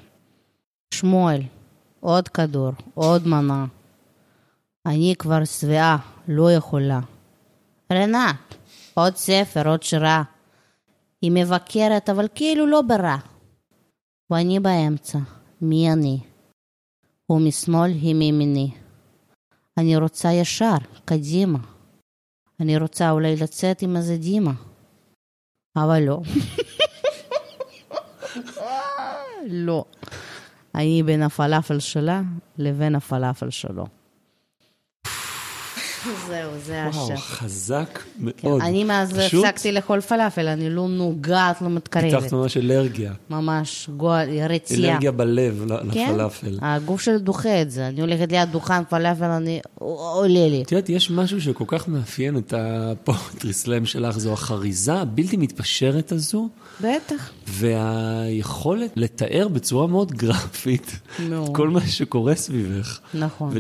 שמואל, 0.94 1.40
עוד 2.00 2.28
כדור, 2.28 2.72
עוד 2.94 3.26
מנה. 3.26 3.66
אני 4.86 5.14
כבר 5.18 5.44
שבעה, 5.44 5.96
לא 6.28 6.52
יכולה. 6.52 7.00
רנת, 7.92 8.36
עוד 8.94 9.16
ספר, 9.16 9.68
עוד 9.68 9.82
שירה. 9.82 10.22
היא 11.22 11.32
מבקרת, 11.34 12.10
אבל 12.10 12.26
כאילו 12.34 12.66
לא 12.66 12.82
ברע. 12.82 13.16
ואני 14.30 14.60
באמצע. 14.60 15.18
מי 15.62 15.92
אני? 15.92 16.18
הוא 17.26 17.40
משמאל, 17.40 17.90
היא 17.90 18.14
מימיני. 18.14 18.70
אני 19.78 19.96
רוצה 19.96 20.28
ישר, 20.32 20.76
קדימה. 21.04 21.58
אני 22.60 22.76
רוצה 22.76 23.10
אולי 23.10 23.36
לצאת 23.36 23.82
עם 23.82 23.96
איזה 23.96 24.16
דימה. 24.16 24.52
אבל 25.76 26.02
לא. 26.02 26.20
לא. 29.66 29.84
אני 30.74 31.02
בין 31.02 31.22
הפלאפל 31.22 31.78
שלה 31.78 32.22
לבין 32.58 32.94
הפלאפל 32.94 33.50
שלו. 33.50 33.86
זהו, 36.26 36.50
זה 36.64 36.84
וואו, 36.92 37.04
השם. 37.04 37.16
חזק 37.16 37.98
כן, 37.98 38.48
מאוד. 38.48 38.60
אני 38.60 38.84
מאז 38.84 39.18
הפסקתי 39.18 39.72
לאכול 39.72 40.00
פלאפל, 40.00 40.48
אני 40.48 40.70
לא 40.70 40.88
נוגעת, 40.88 41.62
לא 41.62 41.68
מתקרבת. 41.68 42.14
פיתחת 42.14 42.32
ממש 42.32 42.56
אלרגיה. 42.56 43.12
ממש, 43.30 43.90
רצייה. 44.48 44.90
אלרגיה 44.90 45.12
בלב 45.12 45.64
כן? 45.92 46.10
לפלאפל. 46.12 46.58
הגוף 46.62 47.00
שלי 47.00 47.18
דוחה 47.18 47.62
את 47.62 47.70
זה. 47.70 47.88
אני 47.88 48.00
הולכת 48.00 48.32
ליד 48.32 48.48
דוכן 48.52 48.84
פלאפל, 48.84 49.24
אני... 49.24 49.60
עולה 49.74 50.48
לי. 50.48 50.62
את 50.62 50.72
יודעת, 50.72 50.88
יש 50.88 51.10
משהו 51.10 51.40
שכל 51.40 51.64
כך 51.66 51.88
מאפיין 51.88 52.36
את 52.36 52.54
הפואטרי 52.56 53.52
סלאם 53.52 53.86
שלך, 53.86 54.18
זו 54.18 54.32
החריזה 54.32 54.94
הבלתי 54.94 55.36
מתפשרת 55.36 56.12
הזו, 56.12 56.48
בטח. 56.80 57.30
והיכולת 57.48 58.90
לתאר 58.96 59.48
בצורה 59.48 59.86
מאוד 59.86 60.12
גרפית. 60.12 61.00
את 61.16 61.48
כל 61.54 61.68
מה 61.68 61.80
שקורה 61.86 62.34
סביבך, 62.34 63.00
נכון. 63.14 63.50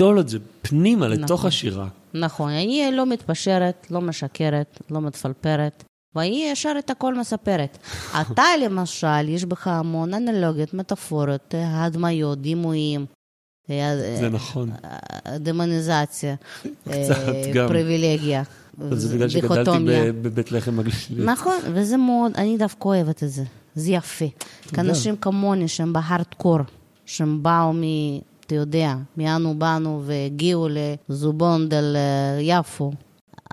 ולשתול 0.00 0.20
את 0.20 0.28
זה 0.28 0.38
פנימה 0.62 1.08
לתוך 1.08 1.30
נכון. 1.30 1.48
השירה. 1.48 1.88
נכון, 2.14 2.50
אני 2.50 2.90
לא 2.92 3.06
מתפשרת, 3.06 3.86
לא 3.90 4.00
משקרת, 4.00 4.80
לא 4.90 5.00
מתפלפרת, 5.00 5.84
ואני 6.14 6.48
ישר 6.52 6.72
את 6.78 6.90
הכל 6.90 7.18
מספרת. 7.18 7.78
אתה 8.20 8.44
למשל, 8.64 9.28
יש 9.28 9.44
בך 9.44 9.66
המון 9.66 10.14
אנלוגיות, 10.14 10.74
מטאפורות, 10.74 11.54
אה, 11.54 11.84
הדמיות, 11.84 12.40
דימויים. 12.40 13.06
אה, 13.70 13.96
זה 14.20 14.28
נכון. 14.28 14.70
אה, 14.84 15.38
דמוניזציה, 15.38 16.34
קצת 16.84 17.28
אה, 17.28 17.50
גם. 17.54 17.68
פריבילגיה, 17.68 18.42
זה 18.90 19.14
בגלל 19.14 19.28
שגדלתי 19.28 19.70
בבית 20.22 20.52
לחם 20.52 20.78
הגלילית. 20.78 21.28
נכון, 21.28 21.56
וזה 21.74 21.96
מאוד, 21.96 22.32
אני 22.34 22.58
דווקא 22.58 22.88
אוהבת 22.88 23.22
את 23.22 23.30
זה, 23.30 23.42
זה 23.74 23.90
יפה. 23.90 24.24
כי 24.68 24.80
אנשים 24.80 25.16
כמוני 25.16 25.68
שהם 25.68 25.92
בהארדקור, 25.92 26.58
שהם 27.06 27.42
באו. 27.42 27.72
אתה 28.50 28.58
יודע, 28.58 28.94
מאנו 29.16 29.54
באנו 29.58 30.02
והגיעו 30.06 30.68
לזובון 31.08 31.68
דל 31.68 31.96
אה, 31.96 32.40
יפו. 32.40 32.92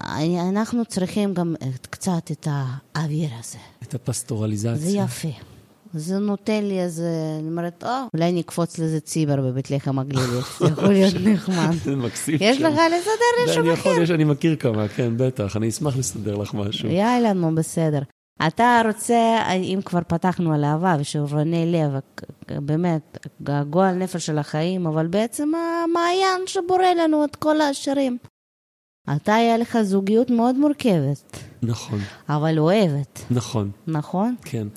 אני- 0.01 0.49
אנחנו 0.49 0.85
צריכים 0.85 1.33
גם 1.33 1.55
את- 1.75 1.87
קצת 1.87 2.31
את 2.31 2.47
האוויר 2.95 3.29
הזה. 3.39 3.57
את 3.83 3.93
הפסטורליזציה. 3.93 4.75
זה 4.75 4.97
יפה. 4.97 5.27
זה 5.93 6.19
נותן 6.19 6.63
לי 6.63 6.79
איזה, 6.79 7.09
אני 7.39 7.47
אומרת, 7.47 7.83
או, 7.83 7.89
אולי 8.13 8.31
נקפוץ 8.31 8.79
לזה 8.79 8.99
ציבר 8.99 9.41
בבית 9.41 9.71
לחם 9.71 9.99
הגלילית, 9.99 10.29
זה 10.59 10.65
יכול 10.67 10.89
להיות 10.93 11.13
נחמד. 11.23 11.71
זה 11.83 11.95
מקסים. 11.95 12.37
יש. 12.41 12.57
לך 12.61 12.73
לסדר 12.73 13.45
לי 13.47 13.53
שם 13.53 13.65
יכול, 13.73 14.01
יש, 14.03 14.11
אני 14.11 14.23
מכיר 14.23 14.55
כמה, 14.55 14.87
כן, 14.87 15.13
בטח, 15.17 15.57
אני 15.57 15.69
אשמח 15.69 15.97
לסדר 15.97 16.35
לך 16.35 16.53
משהו. 16.53 16.89
יאללה, 16.89 17.33
נו, 17.33 17.55
בסדר. 17.55 17.99
אתה 18.47 18.81
רוצה, 18.87 19.43
אם 19.55 19.79
כבר 19.85 19.99
פתחנו 20.07 20.53
על 20.53 20.63
אהבה 20.63 20.95
ושוברוני 20.99 21.71
לב, 21.71 21.91
באמת, 22.65 23.27
געגוע 23.41 23.91
לנפש 23.91 24.25
של 24.25 24.37
החיים, 24.37 24.87
אבל 24.87 25.07
בעצם 25.07 25.51
המעיין 25.55 26.41
שבורא 26.45 26.87
לנו 26.97 27.25
את 27.25 27.35
כל 27.35 27.61
השירים. 27.61 28.17
אתה, 29.15 29.35
היה 29.35 29.57
לך 29.57 29.81
זוגיות 29.81 30.29
מאוד 30.29 30.57
מורכבת, 30.57 31.37
נכון, 31.61 31.99
אבל 32.29 32.59
אוהבת, 32.59 33.21
נכון, 33.31 33.71
נכון? 33.87 34.35
כן. 34.43 34.67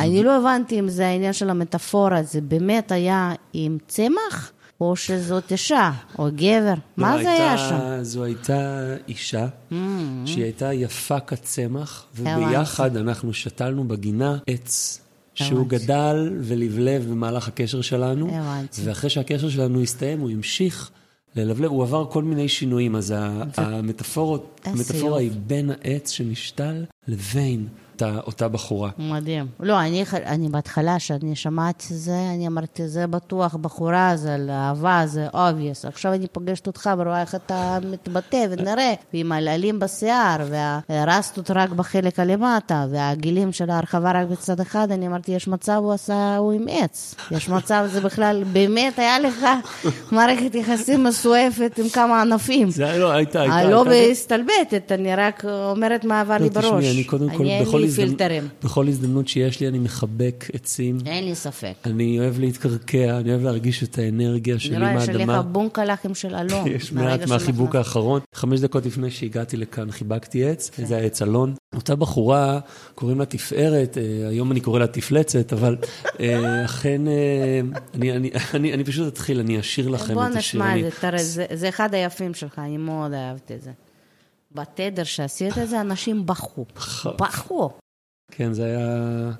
אני 0.00 0.22
לא 0.22 0.36
הבנתי 0.36 0.78
אם 0.78 0.88
זה 0.88 1.06
העניין 1.06 1.32
של 1.32 1.50
המטאפורה, 1.50 2.22
זה 2.22 2.40
באמת 2.40 2.92
היה 2.92 3.32
עם 3.52 3.78
צמח, 3.88 4.52
או 4.80 4.96
שזאת 4.96 5.52
אישה, 5.52 5.90
או 6.18 6.28
גבר? 6.34 6.74
מה 6.96 7.16
לא, 7.16 7.22
זה 7.22 7.30
היה 7.32 7.52
הייתה- 7.52 7.68
שם? 7.68 8.02
זו 8.02 8.24
הייתה 8.24 8.80
אישה, 9.08 9.46
Mm, 9.70 9.74
שהיא 10.26 10.44
הייתה 10.44 10.72
יפה 10.72 11.20
כצמח. 11.20 12.04
וביחד 12.16 12.96
אנחנו 12.96 13.34
שתלנו 13.34 13.88
בגינה 13.88 14.38
עץ. 14.46 15.00
שהוא 15.34 15.60
הבנתי. 15.60 15.84
גדל 15.84 16.32
ולבלב 16.40 17.06
במהלך 17.10 17.48
הקשר 17.48 17.80
שלנו, 17.80 18.28
הבנתי. 18.34 18.80
ואחרי 18.84 19.10
שהקשר 19.10 19.48
שלנו 19.48 19.82
הסתיים, 19.82 20.20
הוא 20.20 20.30
המשיך 20.30 20.90
ללבלב, 21.36 21.70
הוא 21.70 21.82
עבר 21.82 22.06
כל 22.10 22.22
מיני 22.24 22.48
שינויים, 22.48 22.96
אז 22.96 23.14
המטאפורה. 23.56 24.38
היא 25.18 25.30
בין 25.46 25.70
העץ 25.70 26.10
שנשתל 26.10 26.84
לבין 27.08 27.66
אותה- 28.02 28.20
אותה 28.26 28.48
בחורה. 28.48 28.90
מדהים. 28.98 29.46
לא, 29.60 29.80
אני, 29.80 30.04
אני 30.26 30.48
בהתחלה, 30.48 30.96
כשאני 30.98 31.36
שמעתי 31.36 31.94
זה, 31.94 32.12
אני 32.34 32.46
אמרתי, 32.46 32.88
זה 32.88 33.06
בטוח 33.06 33.54
בחורה, 33.54 34.12
זה 34.16 34.34
על 34.34 34.50
אהבה, 34.50 35.02
זה 35.06 35.28
obvious. 35.34 35.88
עכשיו 35.88 36.12
אני 36.12 36.26
פוגשת 36.26 36.66
אותך 36.66 36.90
ורואה 36.98 37.20
איך 37.20 37.34
אתה 37.34 37.78
מתבטא 37.90 38.46
ונראה, 38.50 38.94
ועם 39.14 39.32
העלים 39.32 39.78
בשיער, 39.78 40.36
והרסטות 40.88 41.50
רק 41.50 41.70
בחלק 41.70 42.18
הלמטה, 42.20 42.86
והגילים 42.90 43.52
של 43.52 43.70
ההרחבה 43.70 44.12
רק 44.12 44.26
בצד 44.28 44.60
אחד, 44.60 44.90
אני 44.90 45.06
אמרתי, 45.06 45.32
יש 45.32 45.48
מצב 45.48 45.76
הוא 45.82 45.92
עשה, 45.92 46.36
הוא 46.36 46.52
עם 46.52 46.66
עץ. 46.70 47.14
יש 47.30 47.48
מצב, 47.48 47.84
זה 47.92 48.00
בכלל, 48.00 48.44
באמת 48.52 48.98
היה 48.98 49.18
לך 49.18 49.46
מערכת 50.12 50.54
יחסים 50.54 51.04
מסועפת 51.04 51.78
עם 51.78 51.88
כמה 51.88 52.20
ענפים. 52.22 52.70
זה 52.70 52.84
היה- 52.84 52.98
לא, 52.98 53.10
הייתה, 53.12 53.40
הייתה. 53.40 53.64
לא 53.70 53.84
מסתלבטת, 54.10 54.92
אני 54.92 55.14
רק 55.16 55.44
אומרת 55.44 56.04
מה 56.04 56.20
עבר 56.20 56.36
לי 56.36 56.44
לא, 56.44 56.48
תשמעי, 56.48 56.70
בראש. 56.70 56.84
אני 56.84 57.04
קודם 57.04 57.28
כל, 57.30 57.44
בכל 57.62 57.87
פילטרים. 57.96 58.48
בכל 58.64 58.88
הזדמנות 58.88 59.28
שיש 59.28 59.60
לי, 59.60 59.68
אני 59.68 59.78
מחבק 59.78 60.44
עצים. 60.52 60.98
אין 61.06 61.24
לי 61.24 61.34
ספק. 61.34 61.72
אני 61.84 62.20
אוהב 62.20 62.38
להתקרקע, 62.40 63.18
אני 63.18 63.30
אוהב 63.30 63.42
להרגיש 63.42 63.82
את 63.82 63.98
האנרגיה 63.98 64.58
שלי 64.58 64.76
אני 64.76 64.84
רואה 64.92 65.00
שיש 65.00 65.08
מהאדמה. 65.16 65.38
לך 65.38 65.44
בונקלחים 65.52 66.14
של 66.14 66.34
אלון. 66.34 66.66
יש 66.76 66.92
מעט 66.92 67.20
מהחיבוק 67.28 67.66
שנכנס. 67.72 67.86
האחרון. 67.86 68.20
חמש 68.34 68.60
דקות 68.60 68.86
לפני 68.86 69.10
שהגעתי 69.10 69.56
לכאן 69.56 69.90
חיבקתי 69.90 70.44
עץ, 70.44 70.70
זה 70.86 70.96
היה 70.96 71.06
עץ 71.06 71.22
אלון. 71.22 71.54
אותה 71.74 71.96
בחורה, 71.96 72.60
קוראים 72.94 73.18
לה 73.18 73.24
תפארת, 73.24 73.98
אה, 73.98 74.28
היום 74.28 74.52
אני 74.52 74.60
קורא 74.60 74.78
לה 74.78 74.86
תפלצת, 74.86 75.52
אבל 75.52 75.76
אה, 76.20 76.64
אכן, 76.64 77.08
אה, 77.08 77.60
אני- 77.94 78.12
אני- 78.12 78.30
אני 78.54 78.72
אני 78.74 78.84
פשוט 78.84 79.12
אתחיל, 79.12 79.40
אני 79.40 79.60
אשאיר 79.60 79.88
לכם 79.88 80.14
בוא 80.14 80.22
את 80.22 80.28
השיר. 80.28 80.38
נשמע 80.38 80.72
אני- 80.72 80.80
את 80.88 80.92
זה, 80.92 81.00
תראה, 81.00 81.22
זה- 81.22 81.46
זה 81.54 81.68
אחד 81.68 81.94
היפים 81.94 82.34
שלך, 82.34 82.58
אני 82.58 82.76
מאוד 82.76 83.12
אהבתי 83.12 83.54
את 83.54 83.62
זה. 83.62 83.70
בתדר 84.50 85.04
שעשית 85.04 85.58
את 85.58 85.68
זה, 85.68 85.80
אנשים 85.80 86.26
בכו. 86.26 86.64
בכו. 87.20 87.78
כן, 88.30 88.52
זה 88.52 88.64
היה 88.64 89.30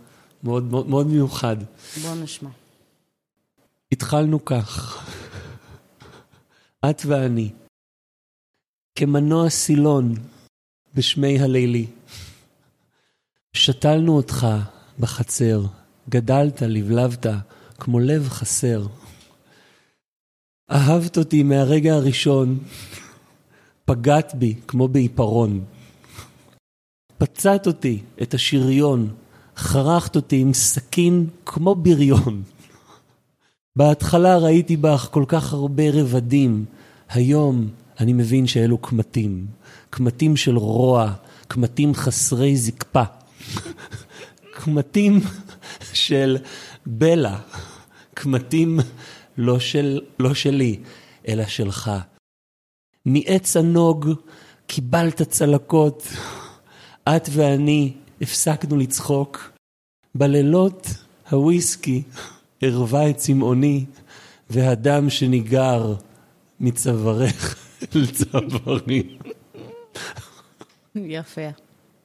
מאוד 0.42 0.62
מאוד 0.62 0.86
מאוד 0.86 1.06
מיוחד. 1.06 1.56
בוא 2.02 2.14
נשמע. 2.14 2.50
התחלנו 3.92 4.44
כך, 4.44 5.02
את 6.90 7.02
ואני, 7.06 7.50
כמנוע 8.94 9.50
סילון 9.50 10.14
בשמי 10.94 11.38
הלילי. 11.38 11.86
שתלנו 13.52 14.16
אותך 14.16 14.46
בחצר, 14.98 15.62
גדלת, 16.08 16.62
לבלבת, 16.62 17.26
כמו 17.78 18.00
לב 18.00 18.28
חסר. 18.28 18.86
אהבת 20.70 21.18
אותי 21.18 21.42
מהרגע 21.42 21.94
הראשון, 21.94 22.58
פגעת 23.88 24.34
בי 24.34 24.54
כמו 24.66 24.88
בעיפרון. 24.88 25.64
פצעת 27.18 27.66
אותי, 27.66 27.98
את 28.22 28.34
השריון, 28.34 29.08
חרכת 29.56 30.16
אותי 30.16 30.36
עם 30.36 30.54
סכין 30.54 31.26
כמו 31.46 31.74
בריון. 31.74 32.42
בהתחלה 33.76 34.38
ראיתי 34.38 34.76
בך 34.76 35.08
כל 35.10 35.24
כך 35.28 35.52
הרבה 35.52 35.82
רבדים, 35.92 36.64
היום 37.08 37.68
אני 38.00 38.12
מבין 38.12 38.46
שאלו 38.46 38.78
קמטים. 38.78 39.46
קמטים 39.90 40.36
של 40.36 40.56
רוע, 40.56 41.12
קמטים 41.48 41.94
חסרי 41.94 42.56
זקפה. 42.56 43.04
קמטים 44.52 45.20
של 45.92 46.36
בלע, 46.86 47.36
קמטים 48.14 48.80
לא, 49.38 49.58
של, 49.58 50.00
לא 50.18 50.34
שלי, 50.34 50.78
אלא 51.28 51.46
שלך. 51.46 51.90
מעץ 53.08 53.56
הנוג 53.56 54.10
קיבלת 54.66 55.22
צלקות, 55.22 56.08
את 57.08 57.28
ואני 57.32 57.92
הפסקנו 58.20 58.76
לצחוק. 58.76 59.52
בלילות 60.14 60.86
הוויסקי 61.30 62.02
ערבה 62.60 63.10
את 63.10 63.16
צמאוני, 63.16 63.84
והדם 64.50 65.10
שניגר 65.10 65.94
מצווארך 66.60 67.56
אל 67.96 68.06
צווארי. 68.06 69.16
יפה. 70.94 71.48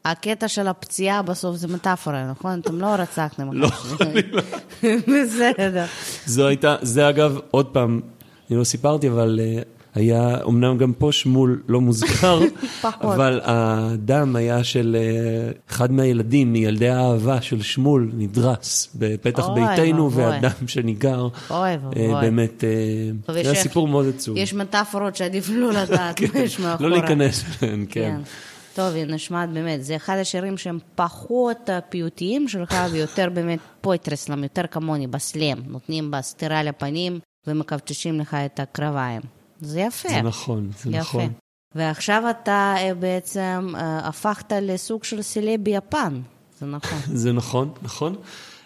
הקטע 0.06 0.48
של 0.48 0.68
הפציעה 0.68 1.22
בסוף 1.22 1.56
זה 1.56 1.68
מטאפורה, 1.68 2.32
נכון? 2.32 2.60
אתם 2.60 2.82
לא 2.82 2.88
רצחתם. 2.88 3.54
לא, 3.54 3.70
בסדר. 5.12 5.86
זו 6.26 6.48
הייתה, 6.48 6.76
זה 6.82 7.10
אגב, 7.10 7.40
עוד 7.52 7.66
פעם, 7.66 8.02
אני 8.50 8.60
לא 8.60 8.64
סיפרתי, 8.64 9.10
אבל 9.10 9.40
אה, 9.44 9.62
היה, 9.96 10.38
אמנם 10.48 10.78
גם 10.78 10.94
פה 10.94 11.12
שמול 11.12 11.64
לא 11.68 11.82
מוזכר. 11.82 12.40
אבל 12.84 13.42
הדם 13.44 14.36
היה 14.36 14.64
של 14.64 14.98
אה, 15.00 15.52
אחד 15.70 15.92
מהילדים, 15.92 16.54
מילדי 16.54 16.90
האהבה 16.90 17.42
של 17.42 17.62
שמול, 17.62 18.12
נדרס 18.14 18.96
בפתח 18.96 19.48
ביתנו. 19.48 20.12
והדם 20.12 20.68
שניגר. 20.68 21.28
אה. 21.52 21.78
באמת, 22.22 22.64
אה, 22.64 23.34
זה 23.34 23.40
היה 23.40 23.56
סיפור 23.56 23.88
מאוד 23.88 24.06
עצוב. 24.16 24.38
יש 24.38 24.54
מטאפורות 24.54 25.16
שעדיף 25.16 25.50
לא 25.50 25.74
לדעת 25.74 26.22
מה 26.34 26.40
יש 26.40 26.60
מאחורה. 26.60 26.90
לא 26.90 26.96
להיכנס 26.96 27.44
אליהן, 27.64 27.86
כן. 27.90 28.16
כן. 28.18 28.22
טוב, 28.76 28.94
היא 28.96 29.06
נשמעת 29.06 29.50
באמת, 29.50 29.84
זה 29.84 29.96
אחד 29.96 30.18
השירים 30.18 30.58
שהם 30.58 30.80
פחות 30.96 31.70
פיוטיים 31.90 32.48
שלך 32.48 32.76
ויותר 32.92 33.30
באמת 33.34 33.60
פויטרסלם, 33.82 34.44
יותר 34.44 34.68
כמוני, 34.72 35.08
בסלם. 35.08 35.58
נותנים 35.68 36.12
בסטירה 36.12 36.64
לפנים 36.64 37.20
ומכבצ'שים 37.48 38.20
לך 38.20 38.38
את 38.46 38.60
הקרביים. 38.60 39.22
זה 39.62 39.80
יפה. 39.80 40.10
זה 40.10 40.22
נכון, 40.22 40.70
זה 40.84 40.90
יפה. 40.90 41.00
נכון. 41.00 41.30
ועכשיו 41.76 42.24
אתה 42.30 42.76
אה, 42.78 42.94
בעצם 42.94 43.74
אה, 43.76 44.00
הפכת 44.08 44.52
לסוג 44.62 45.04
של 45.04 45.22
סלב 45.22 45.60
ביפן, 45.64 46.22
זה 46.60 46.66
נכון. 46.66 47.00
זה 47.22 47.32
נכון, 47.32 47.70
נכון. 47.82 48.16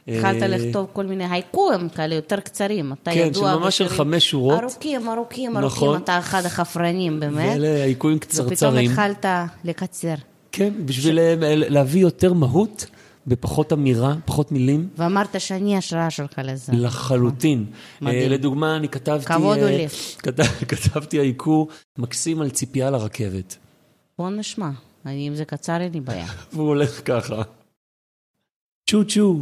התחלת 0.08 0.42
אה, 0.42 0.48
לכתוב 0.48 0.88
כל 0.94 1.06
מיני 1.06 1.26
הייקואים 1.32 1.90
כאלה 1.90 2.16
יותר 2.16 2.40
קצרים. 2.40 2.94
אתה 2.94 3.12
כן, 3.12 3.18
ידוע 3.18 3.54
שממש 3.54 3.78
של 3.78 3.90
חמש 3.90 4.30
שורות. 4.30 4.60
ארוכים, 4.60 5.10
ארוכים, 5.10 5.58
נכון. 5.58 5.88
ארוכים. 5.88 6.04
אתה 6.04 6.20
אחד 6.20 6.46
החפרנים, 6.46 7.20
באמת. 7.20 7.50
ואלה 7.60 7.92
ופתאום 7.92 8.20
קצרצרים. 8.20 8.92
התחלת 8.92 9.26
לקצר. 9.64 10.14
כן, 10.52 10.74
בשביל 10.86 11.20
אה, 11.20 11.36
להביא 11.56 12.02
יותר 12.02 12.34
מהות 12.34 12.86
בפחות 13.28 13.74
אמירה, 13.74 14.16
פחות 14.26 14.52
מילים. 14.52 14.90
ואמרת 14.98 15.42
שאני 15.42 15.78
השראה 15.78 16.10
שלך 16.10 16.42
לזה. 16.44 16.74
לחלוטין. 16.76 17.66
מדהים. 18.02 18.22
אה, 18.22 18.28
לדוגמה, 18.28 18.76
אני 18.76 18.90
כתבתי... 18.90 19.26
כבוד 19.26 19.58
אה, 19.58 19.64
הוא 19.70 19.78
לי. 19.78 19.88
כתב- 20.18 20.44
כתבתי 20.70 21.20
עיקור 21.20 21.68
מקסים 21.98 22.42
על 22.42 22.50
ציפייה 22.50 22.90
לרכבת. 22.90 23.58
בוא 24.18 24.30
נשמע. 24.30 24.70
אני, 25.06 25.28
אם 25.28 25.36
זה 25.36 25.46
קצר, 25.46 25.82
אין 25.82 25.94
לי 25.94 26.00
בעיה. 26.00 26.28
והוא 26.54 26.68
הולך 26.68 27.02
ככה. 27.06 27.42
צ'ו 28.90 29.04
צ'ו. 29.08 29.40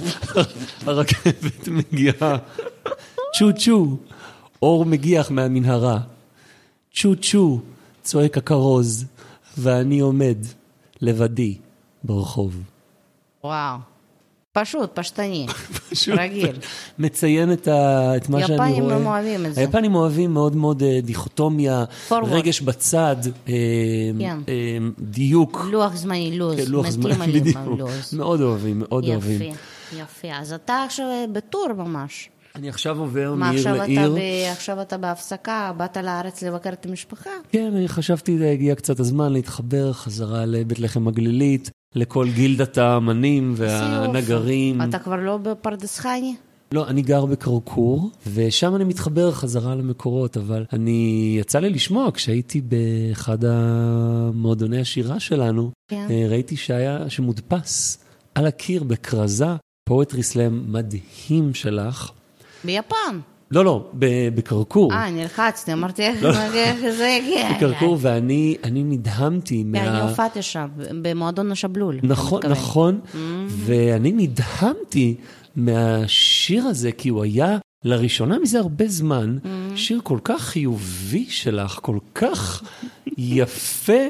הרכבת 0.86 1.68
מגיעה. 1.68 2.36
צ'ו 3.38 3.52
צ'ו. 3.58 3.96
אור 4.62 4.84
מגיח 4.84 5.30
מהמנהרה. 5.30 5.98
צ'ו 6.94 7.16
צ'ו. 7.16 7.60
צועק 8.02 8.38
הכרוז. 8.38 9.04
ואני 9.58 10.00
עומד 10.00 10.36
לבדי 11.00 11.58
ברחוב. 12.04 12.62
וואו. 13.48 13.78
פשוט, 14.52 14.90
פשטני, 14.94 15.46
פשוט 15.90 16.18
רגיל. 16.18 16.56
מציין 16.98 17.52
את, 17.52 17.68
ה, 17.68 18.16
את 18.16 18.28
מה 18.28 18.46
שאני 18.46 18.56
רואה. 18.56 18.68
יפנים 18.68 18.90
הם 18.90 19.06
אוהבים 19.06 19.46
את 19.46 19.54
זה. 19.54 19.60
היפנים 19.60 19.94
אוהבים 19.94 20.34
מאוד 20.34 20.56
מאוד 20.56 20.82
אה, 20.82 21.00
דיכוטומיה, 21.02 21.84
Forward. 22.08 22.12
רגש 22.24 22.60
בצד, 22.60 23.16
אה, 23.48 23.52
כן. 24.18 24.38
אה, 24.48 24.78
דיוק. 24.98 25.66
לוח 25.70 25.96
זמני, 25.96 26.38
לו"ז, 26.38 26.56
כן, 26.56 26.70
לוח 26.70 26.86
עליהם 27.04 27.32
בדיוק. 27.32 27.56
הלו"ז. 27.56 28.14
מאוד 28.14 28.40
אוהבים, 28.40 28.78
מאוד 28.78 29.04
אוהבים. 29.08 29.42
יפה, 29.42 29.96
יפה. 29.96 30.28
אז 30.32 30.52
אתה 30.52 30.82
עכשיו 30.86 31.06
בטור 31.32 31.66
ממש. 31.76 32.30
אני 32.54 32.68
עכשיו 32.68 32.98
עובר 32.98 33.34
מה, 33.34 33.46
מעיר 33.46 33.58
עכשיו 33.58 33.76
אתה, 33.76 33.84
לעיר. 33.86 34.14
ב... 34.14 34.18
עכשיו 34.52 34.82
אתה 34.82 34.96
בהפסקה, 34.96 35.72
באת 35.76 35.96
לארץ 35.96 36.42
לבקר 36.42 36.72
את 36.72 36.86
המשפחה? 36.86 37.30
כן, 37.48 37.72
אני 37.76 37.88
חשבתי, 37.88 38.50
הגיע 38.52 38.74
קצת 38.74 39.00
הזמן 39.00 39.32
להתחבר 39.32 39.92
חזרה 39.92 40.46
לבית 40.46 40.78
לחם 40.78 41.08
הגלילית, 41.08 41.70
לכל 41.94 42.28
גילדת 42.30 42.78
האמנים 42.78 43.54
והנגרים. 43.56 44.82
אתה 44.82 44.98
כבר 44.98 45.16
לא 45.16 45.36
בפרדס 45.36 45.98
חני? 45.98 46.34
לא, 46.72 46.88
אני 46.88 47.02
גר 47.02 47.26
בקרקור, 47.26 48.10
ושם 48.34 48.76
אני 48.76 48.84
מתחבר 48.84 49.32
חזרה 49.32 49.74
למקורות, 49.74 50.36
אבל 50.36 50.64
אני, 50.72 51.36
יצא 51.40 51.58
לי 51.58 51.70
לשמוע, 51.70 52.10
כשהייתי 52.14 52.60
באחד 52.60 53.38
המועדוני 53.44 54.80
השירה 54.80 55.20
שלנו, 55.20 55.70
כן. 55.90 56.06
אה, 56.10 56.26
ראיתי 56.28 56.56
שהיה, 56.56 57.10
שמודפס 57.10 57.98
על 58.34 58.46
הקיר 58.46 58.82
בכרזה, 58.84 59.46
פואטרי 59.88 60.22
סלאם 60.22 60.72
מדהים 60.72 61.54
שלך. 61.54 62.10
ביפן. 62.64 63.18
לא, 63.50 63.64
לא, 63.64 63.90
בקרקור. 64.34 64.92
אה, 64.92 65.10
נלחצתי, 65.10 65.72
אמרתי, 65.72 66.02
איך 66.02 66.22
לא. 66.22 66.32
זה 66.92 67.18
הגיע? 67.22 67.52
בקרקור, 67.56 67.98
ואני 68.00 68.56
אני 68.64 68.82
נדהמתי 68.84 69.64
כן, 69.72 69.78
אני 69.78 69.98
מה... 69.98 70.08
הופעתי 70.08 70.42
שם, 70.42 70.68
במועדון 71.02 71.52
השבלול. 71.52 71.98
נכון. 72.02 72.40
נכון, 72.48 73.00
Mm-hmm. 73.04 73.16
ואני 73.50 74.12
נדהמתי 74.12 75.14
מהשיר 75.56 76.64
הזה, 76.64 76.92
כי 76.92 77.08
הוא 77.08 77.22
היה 77.22 77.58
לראשונה 77.84 78.38
מזה 78.38 78.58
הרבה 78.58 78.88
זמן, 78.88 79.38
Mm-hmm. 79.42 79.76
שיר 79.76 80.00
כל 80.02 80.18
כך 80.24 80.42
חיובי 80.42 81.26
שלך, 81.28 81.78
כל 81.82 81.98
כך 82.14 82.62
יפה. 83.18 84.02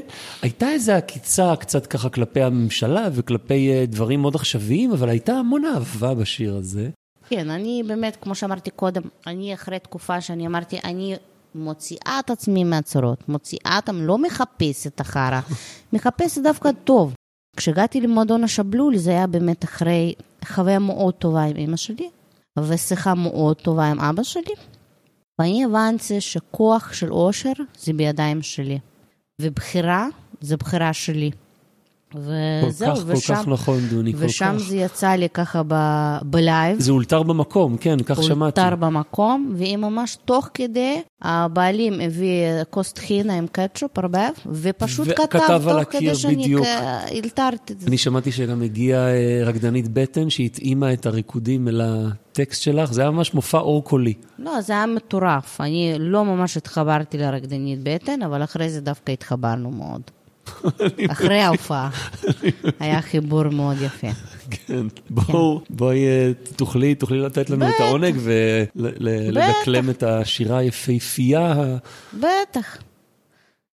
הייתה 0.43 0.71
איזו 0.71 0.93
עקיצה 0.93 1.57
קצת 1.57 1.87
ככה 1.87 2.09
כלפי 2.09 2.43
הממשלה 2.43 3.09
וכלפי 3.13 3.71
אה, 3.71 3.85
דברים 3.87 4.21
מאוד 4.21 4.35
עכשוויים, 4.35 4.93
אבל 4.93 5.09
הייתה 5.09 5.33
המון 5.33 5.63
אהבה 5.65 6.15
בשיר 6.15 6.57
הזה. 6.57 6.91
כן, 7.29 7.51
אני 7.51 7.83
באמת, 7.87 8.17
כמו 8.21 8.35
שאמרתי 8.35 8.71
קודם, 8.71 9.03
אני 9.27 9.55
אחרי 9.55 9.79
תקופה 9.79 10.21
שאני 10.21 10.47
אמרתי, 10.47 10.79
אני 10.85 11.17
מוציאה 11.55 12.21
את 12.25 12.31
עצמי 12.31 12.65
מהצרות, 12.65 13.29
מוציאה 13.29 13.77
אותם, 13.77 13.97
לא 14.03 14.19
מחפשת 14.19 14.87
את 14.87 15.01
החרא, 15.01 15.41
מחפשת 15.93 16.43
דווקא 16.43 16.71
טוב. 16.85 17.15
כשהגעתי 17.57 18.01
למועדון 18.01 18.45
השבלול, 18.45 18.97
זה 18.97 19.11
היה 19.11 19.27
באמת 19.27 19.65
אחרי 19.65 20.15
חוויה 20.45 20.79
מאוד 20.79 21.15
טובה 21.15 21.43
עם 21.43 21.57
אמא 21.57 21.77
שלי, 21.77 22.11
ושיחה 22.59 23.15
מאוד 23.15 23.57
טובה 23.57 23.85
עם 23.85 24.01
אבא 24.01 24.23
שלי, 24.23 24.55
ואני 25.39 25.65
הבנתי 25.65 26.21
שכוח 26.21 26.93
של 26.93 27.13
אושר 27.13 27.53
זה 27.79 27.93
בידיים 27.93 28.43
שלי, 28.43 28.79
ובחירה 29.43 30.07
זה 30.41 30.57
בחירה 30.57 30.93
שלי. 30.93 31.31
כל 32.13 32.19
וזהו, 32.67 32.97
כך, 32.97 33.03
כל 33.03 33.13
ושם, 33.13 33.35
כך 33.35 33.49
נכון, 33.49 33.81
דוני, 33.91 34.13
כל 34.13 34.19
ושם 34.21 34.55
כך. 34.59 34.65
זה 34.69 34.77
יצא 34.77 35.09
לי 35.11 35.29
ככה 35.29 35.63
ב- 35.69 36.19
בלייב. 36.23 36.81
זה 36.81 36.93
אולתר 36.93 37.23
במקום, 37.23 37.77
כן, 37.77 37.97
כך 38.05 38.23
שמעתי. 38.23 38.61
אולתר 38.61 38.77
במקום, 38.77 39.53
והיא 39.57 39.77
ממש 39.77 40.19
תוך 40.25 40.49
כדי, 40.55 41.03
הבעלים 41.23 42.01
הביא 42.01 42.45
כוס 42.71 42.93
טחינה 42.93 43.35
עם 43.35 43.47
קטשופ 43.53 43.99
הרבה, 43.99 44.29
ופשוט 44.47 45.09
כתב 45.09 45.41
על 45.41 45.61
תוך 45.61 45.77
הקיר, 45.77 46.01
כדי 46.01 46.15
שאני 46.15 46.55
אלתרתי 47.15 47.73
את 47.73 47.81
זה. 47.81 47.87
אני 47.87 47.99
שמעתי 47.99 48.33
שגם 48.33 48.63
הגיעה 48.63 49.09
אה, 49.09 49.41
רקדנית 49.45 49.89
בטן 49.89 50.31
שהתאימה 50.31 50.93
את 50.93 51.07
הריקודים 51.07 51.69
אל 51.69 51.81
הטקסט 51.85 52.63
שלך, 52.63 52.93
זה 52.93 53.01
היה 53.01 53.11
ממש 53.11 53.35
מופע 53.35 53.59
אור 53.59 53.85
קולי. 53.85 54.15
לא, 54.39 54.61
זה 54.61 54.73
היה 54.73 54.87
מטורף. 54.87 55.61
אני 55.61 55.95
לא 55.99 56.25
ממש 56.25 56.57
התחברתי 56.57 57.19
לרקדנית 57.19 57.79
בטן, 57.83 58.23
אבל 58.23 58.45
אחרי 58.45 58.71
זה 58.71 58.81
דווקא 58.81 59.13
התחברנו 59.13 59.71
מאוד. 59.71 60.03
אחרי 61.13 61.41
ההופעה. 61.41 61.91
היה 62.81 63.03
חיבור 63.03 63.49
מאוד 63.49 63.77
יפה. 63.81 64.09
כן. 64.51 64.87
בואו, 65.11 65.61
בואי 65.71 66.07
אה, 66.07 66.31
תוכלי, 66.57 66.95
תוכלי 66.95 67.21
לתת 67.21 67.51
לנו 67.51 67.69
את 67.69 67.81
העונג 67.81 68.17
ולדקלם 68.75 69.91
את 69.91 70.03
השירה 70.03 70.59
היפהפייה. 70.59 71.55
בטח. 72.15 72.79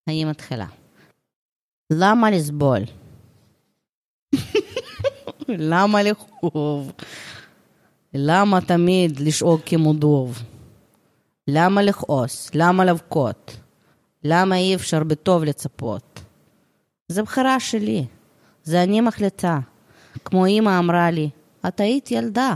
אני 0.07 0.25
מתחילה. 0.25 0.65
למה 1.93 2.31
לסבול? 2.31 2.81
למה 5.71 6.03
לכאוב? 6.03 6.91
למה 8.13 8.61
תמיד 8.61 9.19
לשאוג 9.19 9.59
כמו 9.65 9.93
דוב? 9.93 10.43
למה 11.47 11.81
לכעוס? 11.81 12.51
למה 12.53 12.85
לבכות? 12.85 13.57
למה 14.23 14.55
אי 14.55 14.75
אפשר 14.75 15.03
בטוב 15.03 15.43
לצפות? 15.43 16.14
זה 17.07 17.23
בחירה 17.23 17.59
שלי, 17.59 18.05
זה 18.63 18.83
אני 18.83 19.01
מחליטה. 19.01 19.59
כמו 20.25 20.47
אמא 20.47 20.79
אמרה 20.79 21.11
לי, 21.11 21.29
את 21.67 21.79
היית 21.79 22.11
ילדה, 22.11 22.53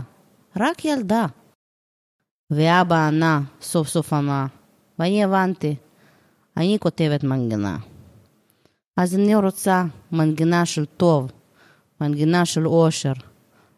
רק 0.56 0.84
ילדה. 0.84 1.26
ואבא 2.50 3.06
ענה, 3.06 3.40
סוף 3.60 3.88
סוף 3.88 4.12
ענה, 4.12 4.46
ואני 4.98 5.24
הבנתי, 5.24 5.74
אני 6.56 6.76
כותבת 6.80 7.24
מנגינה. 7.24 7.76
אז 8.96 9.14
אני 9.14 9.34
רוצה 9.34 9.84
מנגינה 10.12 10.66
של 10.66 10.84
טוב, 10.84 11.30
מנגינה 12.00 12.44
של 12.44 12.66
אושר, 12.66 13.12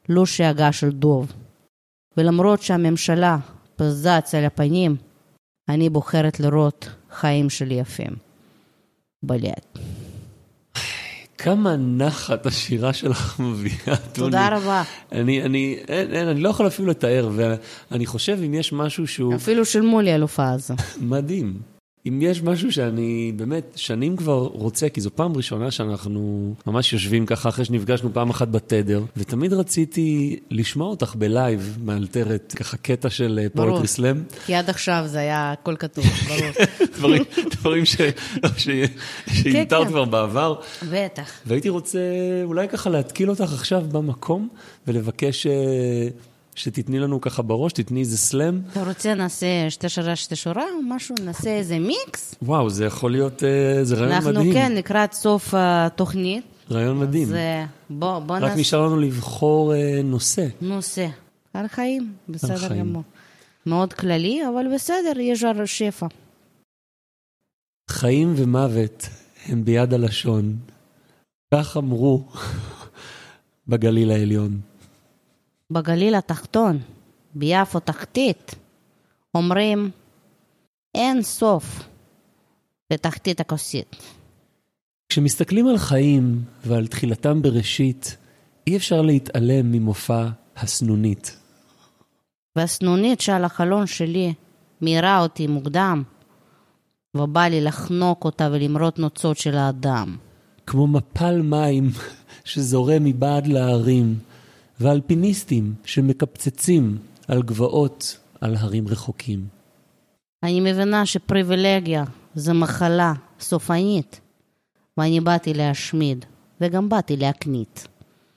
לא 0.08 0.26
שאגה 0.26 0.72
של 0.72 0.90
דוב. 0.90 1.32
ולמרות 2.16 2.62
שהממשלה 2.62 3.38
פזץ 3.76 4.34
על 4.34 4.44
הפנים, 4.44 4.96
אני 5.68 5.90
בוחרת 5.90 6.40
לראות 6.40 6.88
חיים 7.10 7.50
שלי 7.50 7.74
יפים. 7.74 8.16
בלט. 9.22 9.78
כמה 11.42 11.76
נחת 11.76 12.46
השירה 12.46 12.92
שלך 12.92 13.40
מביאה, 13.40 13.74
דוני. 13.86 13.96
תודה 14.12 14.56
רבה. 14.56 14.82
אני, 15.12 15.42
אני, 15.42 15.76
אין, 15.88 16.14
אין, 16.14 16.28
אני 16.28 16.40
לא 16.40 16.48
יכול 16.48 16.66
אפילו 16.66 16.88
לתאר, 16.88 17.30
ואני 17.90 18.06
חושב 18.06 18.38
אם 18.46 18.54
יש 18.54 18.72
משהו 18.72 19.06
שהוא 19.06 19.34
אפילו 19.34 19.64
שילמו 19.64 20.00
לי 20.00 20.12
על 20.12 20.22
הופעה 20.22 20.52
הזו. 20.52 20.74
מדהים. 21.00 21.71
אם 22.08 22.18
יש 22.22 22.42
משהו 22.42 22.72
שאני 22.72 23.32
באמת 23.36 23.72
שנים 23.76 24.16
כבר 24.16 24.38
רוצה, 24.38 24.88
כי 24.88 25.00
זו 25.00 25.10
פעם 25.14 25.36
ראשונה 25.36 25.70
שאנחנו 25.70 26.54
ממש 26.66 26.92
יושבים 26.92 27.26
ככה 27.26 27.48
אחרי 27.48 27.64
שנפגשנו 27.64 28.10
פעם 28.12 28.30
אחת 28.30 28.48
בתדר, 28.48 29.02
ותמיד 29.16 29.52
רציתי 29.52 30.38
לשמוע 30.50 30.86
אותך 30.88 31.14
ב 31.18 31.30
live 31.30 31.78
מאלתרת, 31.84 32.54
ככה 32.56 32.76
קטע 32.76 33.10
של 33.10 33.38
אה, 33.42 33.46
ברור. 33.54 33.68
poetry 33.70 33.86
slam. 33.88 34.22
כי 34.46 34.54
עד 34.54 34.70
עכשיו 34.70 35.02
זה 35.06 35.18
היה 35.18 35.52
הכל 35.52 35.76
כתוב, 35.78 36.04
ברור. 36.28 36.50
דברים, 36.96 37.22
דברים 37.50 37.84
ש- 37.84 37.96
ש- 38.56 38.68
שהמטרת 39.32 39.82
כן. 39.82 39.88
כבר 39.88 40.04
בעבר. 40.04 40.54
בטח. 40.90 41.30
והייתי 41.46 41.68
רוצה 41.68 41.98
אולי 42.44 42.68
ככה 42.68 42.90
להתקיל 42.90 43.30
אותך 43.30 43.52
עכשיו 43.52 43.82
במקום, 43.92 44.48
ולבקש 44.86 45.46
אה, 45.46 45.52
שתתני 46.54 46.98
לנו 46.98 47.20
ככה 47.20 47.42
בראש, 47.42 47.72
תתני 47.72 48.00
איזה 48.00 48.18
סלאם. 48.18 48.60
אתה 48.72 48.84
רוצה 48.84 49.14
נעשה 49.14 49.70
שתי 49.70 49.88
שרה 49.88 50.16
שתי 50.16 50.36
שורה 50.36 50.64
משהו? 50.88 51.14
נעשה 51.24 51.50
איזה 51.50 51.78
מיקס? 51.78 52.34
וואו, 52.42 52.70
זה 52.70 52.84
יכול 52.84 53.12
להיות, 53.12 53.44
אה, 53.44 53.84
זה 53.84 53.94
רעיון 53.94 54.12
אנחנו 54.12 54.30
מדהים. 54.30 54.52
כן 54.52 54.72
לקראת 54.72 55.12
סוף 55.12 55.54
התוכנית. 55.56 56.44
רעיון 56.70 56.98
מדהים. 56.98 57.28
אז 57.28 57.34
אה, 57.34 57.64
בוא, 57.90 58.18
בוא 58.18 58.36
רק 58.36 58.42
נעשה 58.42 58.56
נשאר 58.56 58.86
לנו 58.86 59.00
לבחור 59.00 59.74
אה, 59.74 60.00
נושא. 60.04 60.46
נושא. 60.60 61.06
על 61.54 61.68
חיים, 61.68 62.12
בסדר 62.28 62.56
חיים. 62.56 62.80
גמור. 62.80 63.02
מאוד 63.66 63.92
כללי, 63.92 64.40
אבל 64.48 64.74
בסדר, 64.74 65.20
יש 65.20 65.44
שפע. 65.66 66.06
חיים 67.90 68.32
ומוות 68.36 69.08
הם 69.46 69.64
ביד 69.64 69.94
הלשון. 69.94 70.56
כך 71.54 71.76
אמרו 71.76 72.24
בגליל 73.68 74.10
העליון. 74.10 74.71
בגליל 75.72 76.14
התחתון, 76.14 76.78
ביפו 77.34 77.80
תחתית, 77.80 78.54
אומרים 79.34 79.90
אין 80.94 81.22
סוף 81.22 81.88
לתחתית 82.90 83.40
הכוסית. 83.40 83.96
כשמסתכלים 85.08 85.68
על 85.68 85.78
חיים 85.78 86.44
ועל 86.64 86.86
תחילתם 86.86 87.42
בראשית, 87.42 88.16
אי 88.66 88.76
אפשר 88.76 89.02
להתעלם 89.02 89.72
ממופע 89.72 90.28
הסנונית. 90.56 91.36
והסנונית 92.56 93.20
שעל 93.20 93.44
החלון 93.44 93.86
שלי 93.86 94.34
מאירה 94.82 95.20
אותי 95.20 95.46
מוקדם, 95.46 96.02
ובא 97.16 97.42
לי 97.42 97.60
לחנוק 97.60 98.24
אותה 98.24 98.48
ולמרות 98.52 98.98
נוצות 98.98 99.38
של 99.38 99.56
האדם. 99.56 100.16
כמו 100.66 100.86
מפל 100.86 101.42
מים 101.42 101.90
שזורם 102.44 103.04
מבעד 103.04 103.46
להרים, 103.46 104.18
ואלפיניסטים 104.82 105.74
שמקפצצים 105.84 106.98
על 107.28 107.42
גבעות 107.42 108.18
על 108.40 108.56
הרים 108.56 108.88
רחוקים. 108.88 109.46
אני 110.42 110.60
מבינה 110.60 111.06
שפריבילגיה 111.06 112.04
זה 112.34 112.52
מחלה 112.52 113.12
סופנית, 113.40 114.20
ואני 114.98 115.20
באתי 115.20 115.54
להשמיד, 115.54 116.24
וגם 116.60 116.88
באתי 116.88 117.16
להקנית. 117.16 117.88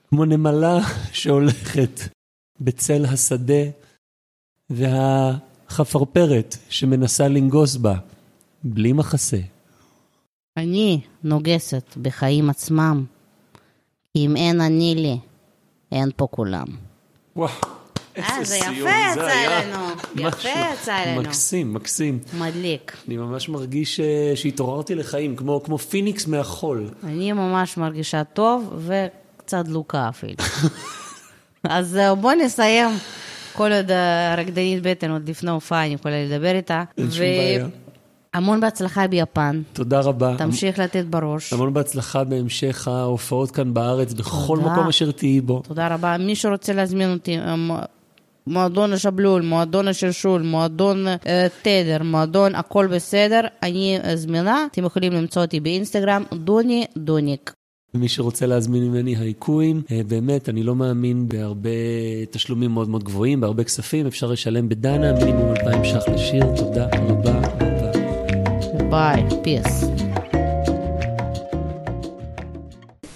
כמו 0.10 0.26
נמלה 0.26 0.80
שהולכת 1.20 2.00
בצל 2.60 3.06
השדה, 3.06 3.64
והחפרפרת 4.70 6.58
שמנסה 6.70 7.28
לנגוס 7.28 7.76
בה, 7.76 7.96
בלי 8.64 8.94
מחסה. 8.94 9.40
אני 10.58 11.02
נוגסת 11.24 11.98
בחיים 12.02 12.50
עצמם, 12.50 13.06
כי 14.14 14.26
אם 14.26 14.36
אין 14.36 14.62
אני 14.62 14.96
לי, 14.96 15.18
אין 15.96 16.10
פה 16.16 16.28
כולם. 16.32 16.66
וואו, 17.36 17.50
אה, 18.18 18.40
איזה 18.40 18.44
זה 18.44 18.56
סיום 18.56 18.76
יפה 18.76 18.90
זה 19.14 19.20
יצא 19.22 19.26
היה. 19.26 19.66
לנו. 19.66 19.88
יפה 20.16 20.50
יצא 20.74 21.06
לנו. 21.06 21.22
מקסים, 21.22 21.74
מקסים. 21.74 22.20
מדליק. 22.38 22.98
אני 23.08 23.18
ממש 23.18 23.50
מרגיש 23.50 24.00
אה, 24.00 24.32
שהתעוררתי 24.36 24.96
לחיים, 24.96 25.36
כמו, 25.36 25.64
כמו 25.64 25.78
פיניקס 25.78 26.28
מהחול. 26.28 26.90
אני 27.04 27.32
ממש 27.32 27.78
מרגישה 27.78 28.24
טוב 28.24 28.74
וקצת 28.88 29.66
דלוקה 29.66 30.10
אפילו. 30.10 30.36
אז 31.64 31.98
אה, 31.98 32.16
בוא 32.16 32.34
נסיים. 32.34 32.90
כל 33.54 33.72
עוד 33.72 33.92
הרקדנית 34.32 34.84
בטן 34.84 35.12
עוד 35.12 35.30
לפני 35.30 35.52
הופעה, 35.52 35.86
אני 35.86 35.94
יכולה 35.94 36.24
לדבר 36.26 36.56
איתה. 36.56 36.84
אין 36.98 37.12
שום 37.12 37.20
בעיה. 37.20 37.68
המון 38.36 38.60
בהצלחה 38.60 39.08
ביפן. 39.08 39.62
תודה 39.74 40.00
רבה. 40.00 40.36
תמשיך 40.38 40.80
לתת 40.80 41.06
בראש. 41.06 41.54
המון 41.54 41.74
בהצלחה 41.74 42.24
בהמשך 42.24 42.88
ההופעות 42.88 43.52
כאן 43.52 43.74
בארץ, 43.74 44.14
בכל 44.14 44.58
תודה. 44.58 44.72
מקום 44.72 44.88
אשר 44.88 45.12
תהיי 45.12 45.42
בו. 45.42 45.62
תודה 45.68 45.88
רבה. 45.94 46.18
מי 46.18 46.36
שרוצה 46.36 46.74
להזמין 46.74 47.14
אותי, 47.14 47.38
אה, 47.38 47.56
מועדון 48.48 48.94
השבלול, 48.94 49.42
מועדון 49.42 49.88
השלשול, 49.88 50.42
מועדון 50.42 51.08
אה, 51.08 51.48
תדר, 51.62 52.04
מועדון 52.04 52.56
הכל 52.56 52.88
בסדר, 52.88 53.42
אני 53.64 54.00
זמינה. 54.16 54.66
אתם 54.72 54.86
יכולים 54.86 55.14
למצוא 55.14 55.42
אותי 55.42 55.60
באינסטגרם, 55.60 56.24
דוני 56.34 56.86
דוניק. 56.98 57.54
ומי 57.94 58.08
שרוצה 58.08 58.46
להזמין 58.46 58.84
ממני 58.84 59.16
הייקויים, 59.16 59.82
אה, 59.92 60.02
באמת, 60.08 60.50
אני 60.50 60.64
לא 60.64 60.76
מאמין 60.76 61.28
בהרבה 61.28 61.70
תשלומים 62.32 62.72
מאוד 62.72 62.90
מאוד 62.90 63.04
גבוהים, 63.04 63.42
בהרבה 63.42 63.64
כספים, 63.64 64.08
אפשר 64.08 64.28
לשלם 64.28 64.70
בדנה, 64.70 65.14
מינימום 65.14 65.52
2,000 65.52 65.84
ש"ח 65.84 66.10
לשיר, 66.10 66.44
תודה 66.56 66.88
רבה. 66.94 67.75
ביי, 68.96 69.24
פיס. 69.44 69.84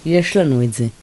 יש 0.06 0.36
לנו 0.36 0.62
את 0.64 0.72
זה. 0.74 0.86